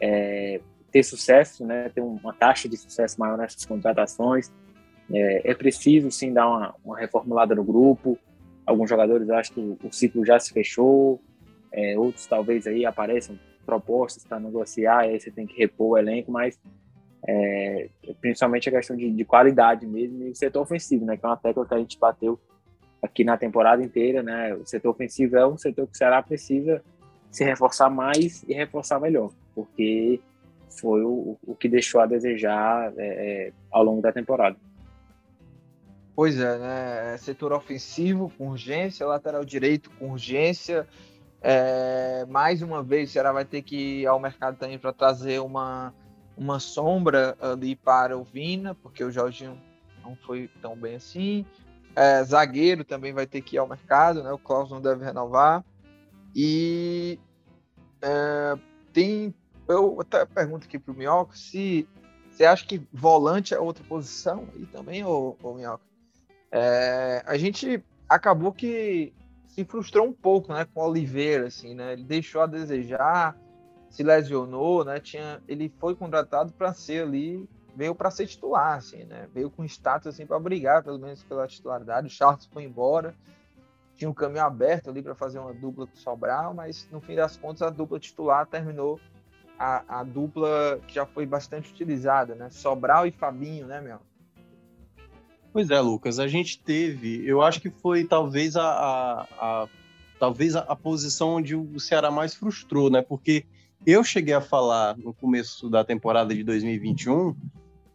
[0.00, 0.60] é,
[0.92, 4.52] ter sucesso, né, ter uma taxa de sucesso maior nessas contratações.
[5.12, 8.18] É, é preciso, sim, dar uma, uma, reformulada no grupo.
[8.66, 11.20] Alguns jogadores acham que o, ciclo já se fechou,
[11.72, 16.30] é, outros talvez aí apareçam propostas para negociar, aí você tem que repor o elenco,
[16.30, 16.58] mas
[17.26, 17.88] é,
[18.20, 21.66] principalmente a questão de, de, qualidade mesmo e setor ofensivo, né, que é uma tecla
[21.66, 22.38] que a gente bateu
[23.02, 26.82] aqui na temporada inteira, né, o setor ofensivo é um setor que o Ceará precisa
[27.30, 30.20] se reforçar mais e reforçar melhor, porque
[30.68, 34.56] foi o, o que deixou a desejar é, é, ao longo da temporada.
[36.14, 37.14] Pois é, né?
[37.14, 40.86] É setor ofensivo com urgência, lateral direito com urgência.
[41.42, 45.40] É, mais uma vez, o Ceará vai ter que ir ao mercado também para trazer
[45.40, 45.92] uma,
[46.36, 49.60] uma sombra ali para o Vina, porque o Jorginho
[50.02, 51.44] não foi tão bem assim.
[51.96, 54.30] É, zagueiro também vai ter que ir ao mercado, né?
[54.30, 55.64] O Klaus não deve renovar.
[56.34, 57.18] E
[58.02, 58.54] é,
[58.92, 59.34] tem.
[59.66, 61.88] Eu até pergunto aqui para o Minhoca se
[62.30, 65.82] você acha que volante é outra posição aí também, ô, ô Minhoca?
[66.52, 69.14] É, a gente acabou que
[69.48, 71.94] se frustrou um pouco, né, com o Oliveira, assim, né?
[71.94, 73.34] Ele deixou a desejar,
[73.88, 75.00] se lesionou, né?
[75.00, 79.28] Tinha, ele foi contratado para ser ali, veio para ser titular, assim, né?
[79.34, 82.06] Veio com status assim para brigar, pelo menos pela titularidade.
[82.06, 83.14] O Charles foi embora,
[83.94, 87.14] tinha um caminho aberto ali para fazer uma dupla com o Sobral, mas no fim
[87.14, 88.98] das contas a dupla titular terminou
[89.58, 92.48] a, a dupla que já foi bastante utilizada, né?
[92.50, 93.98] Sobral e Fabinho, né, meu?
[95.52, 99.68] Pois é, Lucas, a gente teve, eu acho que foi talvez a, a, a
[100.18, 103.00] talvez a, a, posição onde o Ceará mais frustrou, né?
[103.00, 103.46] Porque
[103.86, 107.34] eu cheguei a falar no começo da temporada de 2021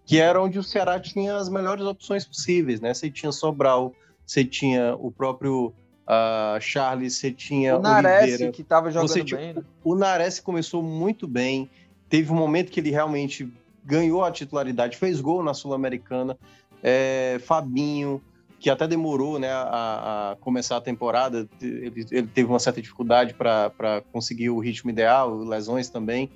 [0.05, 2.93] que era onde o Ceará tinha as melhores opções possíveis, né?
[2.93, 3.93] Você tinha Sobral,
[4.25, 5.73] você tinha o próprio
[6.07, 9.53] uh, Charles, você tinha o Nares, Oliveira, que estava jogando tinha, bem.
[9.53, 9.63] Né?
[9.83, 11.69] O Nares começou muito bem,
[12.09, 13.51] teve um momento que ele realmente
[13.83, 16.37] ganhou a titularidade, fez gol na Sul-Americana
[16.83, 18.21] é, Fabinho,
[18.59, 23.33] que até demorou né, a, a começar a temporada, ele, ele teve uma certa dificuldade
[23.33, 26.29] para conseguir o ritmo ideal, lesões também.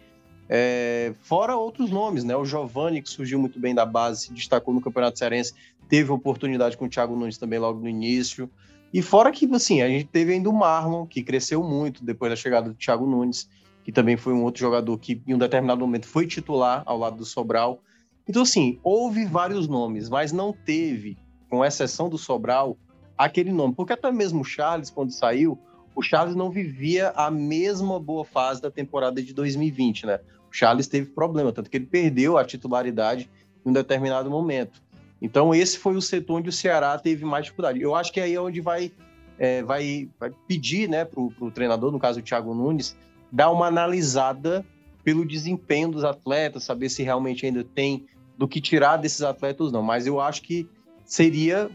[0.48, 2.36] É, fora outros nomes, né?
[2.36, 5.54] O Giovani, que surgiu muito bem da base, se destacou no Campeonato Cearense,
[5.90, 8.50] teve oportunidade com o Thiago Nunes também logo no início.
[8.94, 12.36] E fora que, assim, a gente teve ainda o Marlon, que cresceu muito depois da
[12.36, 13.50] chegada do Thiago Nunes,
[13.84, 17.18] que também foi um outro jogador que, em um determinado momento, foi titular ao lado
[17.18, 17.82] do Sobral.
[18.28, 21.18] Então, assim, houve vários nomes, mas não teve,
[21.50, 22.78] com exceção do Sobral,
[23.18, 23.76] aquele nome.
[23.76, 25.60] Porque até mesmo o Charles, quando saiu,
[25.96, 30.20] o Charles não vivia a mesma boa fase da temporada de 2020, né?
[30.56, 33.30] Charles teve problema, tanto que ele perdeu a titularidade
[33.66, 34.82] em um determinado momento.
[35.22, 37.82] Então, esse foi o setor onde o Ceará teve mais dificuldade.
[37.82, 38.90] Eu acho que aí é onde vai,
[39.38, 42.96] é, vai, vai pedir né, para o treinador, no caso o Thiago Nunes,
[43.30, 44.66] dar uma analisada
[45.04, 48.06] pelo desempenho dos atletas, saber se realmente ainda tem
[48.38, 49.84] do que tirar desses atletas, não.
[49.84, 50.70] Mas eu acho que
[51.04, 51.70] seria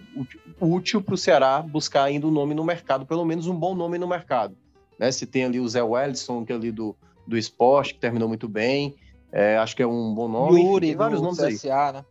[0.58, 3.98] útil para o Ceará buscar ainda um nome no mercado, pelo menos um bom nome
[3.98, 4.56] no mercado.
[4.98, 5.12] Né?
[5.12, 6.96] Se tem ali o Zé Wellison, que é ali do,
[7.30, 8.94] do esporte, que terminou muito bem,
[9.32, 10.60] é, acho que é um bom nome.
[10.60, 11.92] Yuri, enfim, vários nomes CSA, aí.
[11.92, 12.04] né?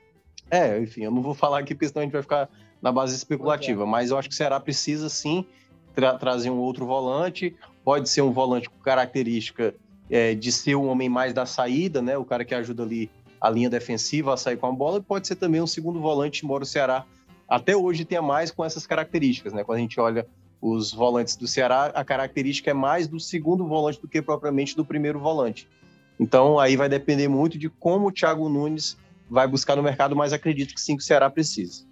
[0.49, 2.49] É, enfim, eu não vou falar aqui, porque senão a gente vai ficar
[2.81, 3.85] na base especulativa, é.
[3.85, 5.45] mas eu acho que o Ceará precisa sim
[5.93, 9.75] tra trazer um outro volante, pode ser um volante com característica
[10.09, 12.17] é, de ser um homem mais da saída, né?
[12.17, 13.11] O cara que ajuda ali
[13.41, 16.45] a linha defensiva a sair com a bola, e pode ser também um segundo volante,
[16.45, 17.05] embora o Ceará
[17.47, 19.63] até hoje tenha mais com essas características, né?
[19.63, 20.25] Quando a gente olha
[20.61, 24.85] os volantes do Ceará, a característica é mais do segundo volante do que propriamente do
[24.85, 25.67] primeiro volante.
[26.19, 28.97] Então aí vai depender muito de como o Thiago Nunes
[29.29, 31.87] vai buscar no mercado, mas acredito que sim que o Ceará precisa.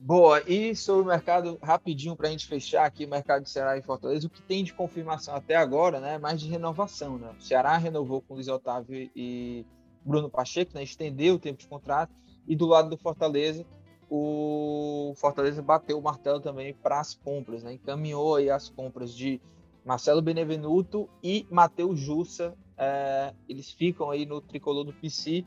[0.00, 3.76] Boa, e sobre o mercado, rapidinho para a gente fechar aqui, o mercado de Ceará
[3.76, 6.18] e Fortaleza, o que tem de confirmação até agora, né?
[6.18, 7.30] Mais de renovação, né?
[7.36, 9.66] O Ceará renovou com Luiz Otávio e
[10.04, 12.12] Bruno Pacheco, né, estendeu o tempo de contrato,
[12.46, 13.66] e do lado do Fortaleza,
[14.10, 19.40] o Fortaleza bateu o martelo também para as compras, né, encaminhou aí as compras de
[19.84, 25.44] Marcelo Benevenuto e Matheus Jussa, é, eles ficam aí no tricolor do PC.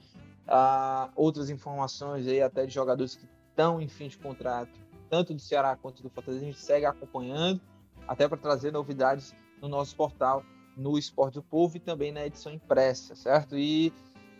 [0.47, 4.71] Ah, outras informações aí até de jogadores que estão em fim de contrato,
[5.09, 7.61] tanto do Ceará quanto do Fortaleza, a gente segue acompanhando,
[8.07, 10.43] até para trazer novidades no nosso portal,
[10.75, 13.57] no Esporte do Povo e também na edição impressa, certo?
[13.57, 13.93] E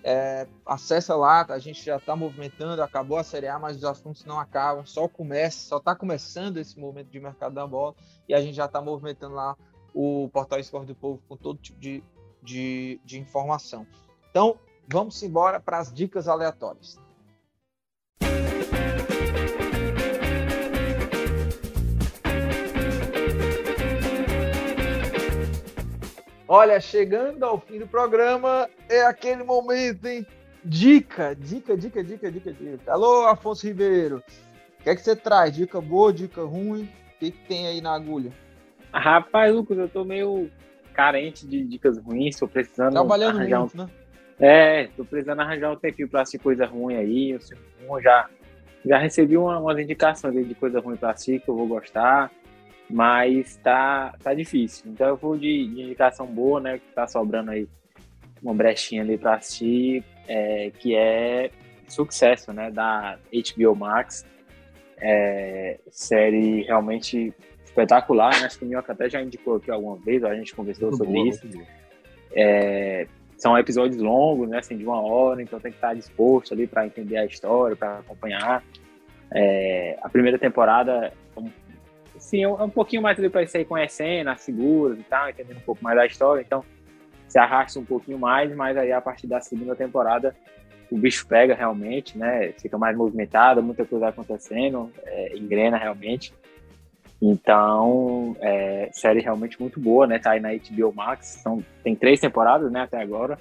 [0.04, 4.26] é, acessa lá, a gente já está movimentando, acabou a Série A, mas os assuntos
[4.26, 7.95] não acabam, só começa, só está começando esse momento de mercado da bola
[8.28, 9.56] e a gente já está movimentando lá
[9.93, 12.04] o portal Esporte do Povo com todo tipo de
[12.41, 13.86] de, de informação.
[14.30, 16.97] Então, vamos embora para as dicas aleatórias.
[26.54, 30.28] Olha, chegando ao fim do programa, é aquele momento, hein?
[30.66, 32.91] Dica, dica, dica, dica, dica, dica.
[32.91, 34.18] Alô, Afonso Ribeiro.
[34.18, 35.56] O que é que você traz?
[35.56, 36.89] Dica boa, dica ruim?
[37.16, 38.34] O que, que tem aí na agulha?
[38.91, 40.52] Rapaz, Lucas, eu tô meio
[40.93, 43.86] carente de dicas ruins, tô precisando Trabalhando arranjar muito, um...
[43.86, 43.89] né?
[44.38, 47.32] É, tô precisando arranjar um tempinho pra assistir coisa ruim aí.
[47.32, 48.30] Eu já,
[48.86, 52.30] já recebi uma, umas indicações aí de coisa ruim pra assistir que eu vou gostar
[52.92, 54.92] mas tá, tá difícil.
[54.92, 57.68] Então eu vou de, de indicação boa, né, que tá sobrando aí
[58.42, 61.52] uma brechinha ali para assistir, é, que é
[61.88, 64.26] Sucesso, né, da HBO Max.
[64.98, 67.34] É, série realmente
[67.66, 68.46] espetacular, né?
[68.46, 71.14] Acho que o Minhoca até já indicou aqui alguma vez, a gente conversou muito sobre
[71.14, 71.68] boa, isso.
[72.36, 74.60] É, são episódios longos, né?
[74.60, 78.00] Assim, de uma hora, então tem que estar disposto ali para entender a história, para
[78.00, 78.64] acompanhar.
[79.34, 81.12] É, a primeira temporada
[82.22, 85.61] sim, é um pouquinho mais ali para sair conhecendo as figuras e tal, entendendo um
[85.61, 86.41] pouco mais da história.
[86.41, 86.63] Então,
[87.28, 90.36] se arrasta um pouquinho mais, mas aí a partir da segunda temporada
[90.91, 92.51] o bicho pega realmente, né?
[92.59, 96.34] Fica mais movimentado, muita coisa acontecendo, é, engrena realmente.
[97.22, 100.19] Então, é, série realmente muito boa, né?
[100.19, 101.39] Tá aí na HBO Max.
[101.41, 102.82] São, tem três temporadas, né?
[102.82, 103.38] Até agora.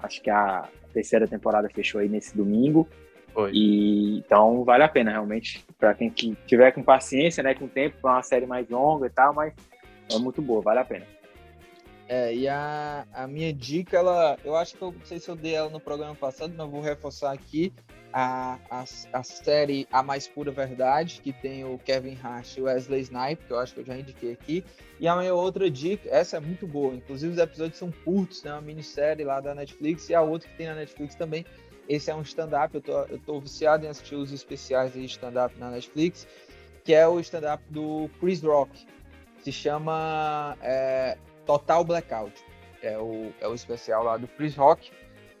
[0.00, 2.88] Acho que a terceira temporada fechou aí nesse domingo.
[3.34, 3.50] Foi.
[3.52, 7.96] E então vale a pena realmente para quem que tiver com paciência, né, com tempo
[8.00, 9.52] para uma série mais longa e tal, mas
[10.10, 11.04] é muito boa, vale a pena.
[12.06, 15.34] É, e a, a minha dica, ela, eu acho que eu não sei se eu
[15.34, 17.72] dei ela no programa passado, mas vou reforçar aqui
[18.12, 22.64] a, a, a série A Mais Pura Verdade, que tem o Kevin Hart e o
[22.64, 24.64] Wesley Snipes, que eu acho que eu já indiquei aqui.
[25.00, 28.52] E a minha outra dica, essa é muito boa, inclusive os episódios são curtos, né,
[28.52, 31.44] uma minissérie lá da Netflix, e a outra que tem na Netflix também,
[31.88, 35.58] esse é um stand-up, eu tô, eu tô viciado em assistir os especiais de stand-up
[35.58, 36.26] na Netflix,
[36.84, 38.86] que é o stand-up do Chris Rock.
[39.42, 42.44] Se chama é, Total Blackout.
[42.82, 44.90] É o, é o especial lá do Chris Rock.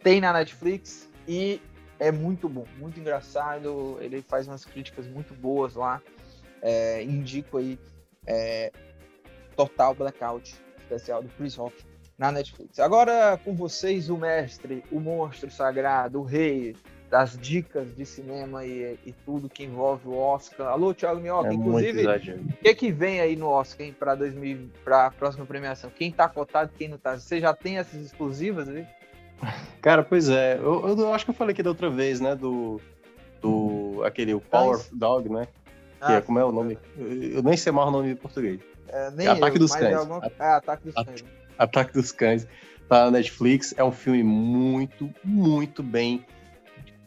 [0.02, 1.60] Tem na Netflix e
[1.98, 3.98] é muito bom, muito engraçado.
[4.00, 6.02] Ele faz umas críticas muito boas lá.
[6.62, 7.78] É, indico aí
[8.26, 8.72] é,
[9.56, 11.84] Total Blackout, especial do Chris Rock
[12.18, 12.78] na Netflix.
[12.78, 16.76] Agora com vocês, o mestre, o monstro sagrado, o rei
[17.10, 20.68] das dicas de cinema e, e tudo que envolve o Oscar.
[20.68, 24.16] Alô, Thiago Minhoca, é inclusive, o que, que vem aí no Oscar para
[24.84, 25.90] para a próxima premiação?
[25.90, 27.16] Quem está cotado, quem não está?
[27.16, 28.86] Você já tem essas exclusivas aí?
[29.80, 30.56] Cara, pois é.
[30.56, 32.34] Eu, eu, acho que eu falei aqui da outra vez, né?
[32.34, 32.80] Do.
[33.40, 34.90] do aquele o Power Mas...
[34.90, 35.46] Dog, né?
[35.98, 36.78] Que é, ah, é, como é o nome?
[36.96, 38.60] Eu, eu nem sei mais o nome em português.
[38.88, 39.92] É, nem é Ataque eu, dos Cães.
[39.92, 40.32] É, alguma...
[40.38, 41.24] é Ataque dos Cães.
[41.58, 42.46] Ataque dos Cães,
[42.88, 43.74] tá na Netflix.
[43.76, 46.24] É um filme muito, muito bem.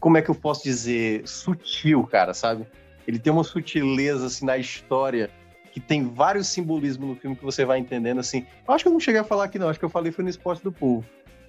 [0.00, 1.26] Como é que eu posso dizer?
[1.26, 2.66] Sutil, cara, sabe?
[3.06, 5.30] Ele tem uma sutileza assim na história
[5.72, 8.46] que tem vários simbolismos no filme que você vai entendendo assim.
[8.66, 9.68] Eu acho que eu não cheguei a falar aqui, não.
[9.68, 11.04] Acho que eu falei foi no Esporte do Povo.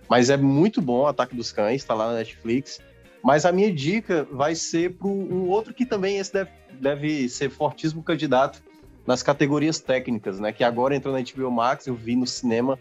[0.09, 2.79] Mas é muito bom Ataque dos Cães, tá lá na Netflix.
[3.23, 7.49] Mas a minha dica vai ser para um outro que também esse deve, deve ser
[7.49, 8.61] fortíssimo candidato
[9.09, 10.51] nas categorias técnicas, né?
[10.51, 12.77] Que agora entrou na HBO Max, eu vi no cinema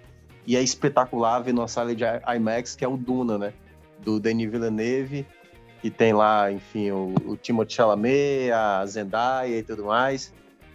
[0.46, 2.04] e é espetacular ver numa sala de
[2.36, 3.54] IMAX, que é o Duna, né?
[4.00, 5.26] Do Denis Villeneuve,
[5.80, 10.34] que tem lá, enfim, o, o Timothée Chalamet, a Zendaya e tudo mais.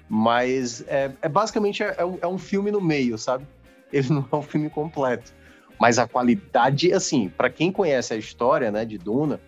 [0.10, 3.46] Mas é, é basicamente é, é, um, é filme no meio, sabe?
[3.94, 5.32] Ele não é um filme completo.
[5.80, 9.40] Mas a qualidade, assim, para quem conhece a história, né, de Duna,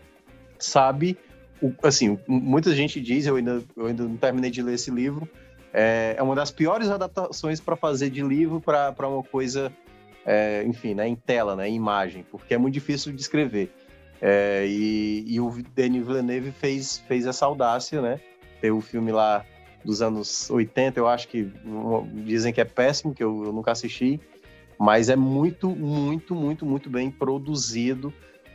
[0.60, 1.18] sabe,
[1.60, 5.28] o, assim, muita gente diz, eu ainda, eu ainda não terminei de ler esse livro,
[5.78, 9.72] é, é uma das piores adaptações para fazer de livro para uma coisa
[10.26, 13.72] é, enfim, né, em tela, né, em imagem, porque é muito difícil de escrever.
[14.22, 18.20] É, e, e, o Denis Villeneuve fez, fez essa audácia, né?
[18.62, 19.46] Tem o filme lá
[19.84, 21.52] dos anos 80, eu acho que
[22.24, 24.20] dizem que é péssimo, que eu, eu nunca assisti,
[24.80, 28.12] mas é muito, muito, muito, muito bem produzido.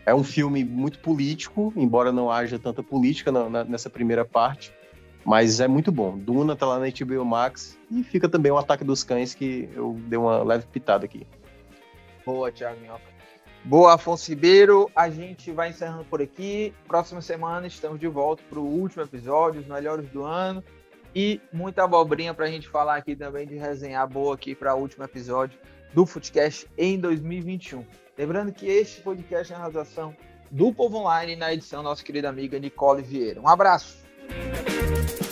[0.06, 4.72] É um filme muito político, embora não haja tanta política na, na, nessa primeira parte,
[5.30, 6.18] mas é muito bom.
[6.18, 9.96] Duna tá lá na HBO Max e fica também o Ataque dos Cães, que eu
[10.08, 11.24] dei uma leve pitada aqui.
[12.26, 13.04] Boa, Thiago Minhoca.
[13.62, 14.90] Boa, Afonso Ribeiro.
[14.92, 16.74] A gente vai encerrando por aqui.
[16.88, 20.64] Próxima semana estamos de volta para o último episódio, os melhores do ano.
[21.14, 24.80] E muita abobrinha para a gente falar aqui também de resenhar boa aqui para o
[24.80, 25.56] último episódio
[25.94, 27.86] do Footcast em 2021.
[28.18, 30.12] Lembrando que este podcast é a realização
[30.50, 33.40] do Povo Online na edição nossa querida amiga Nicole Vieira.
[33.40, 33.99] Um abraço!
[34.28, 35.29] thank you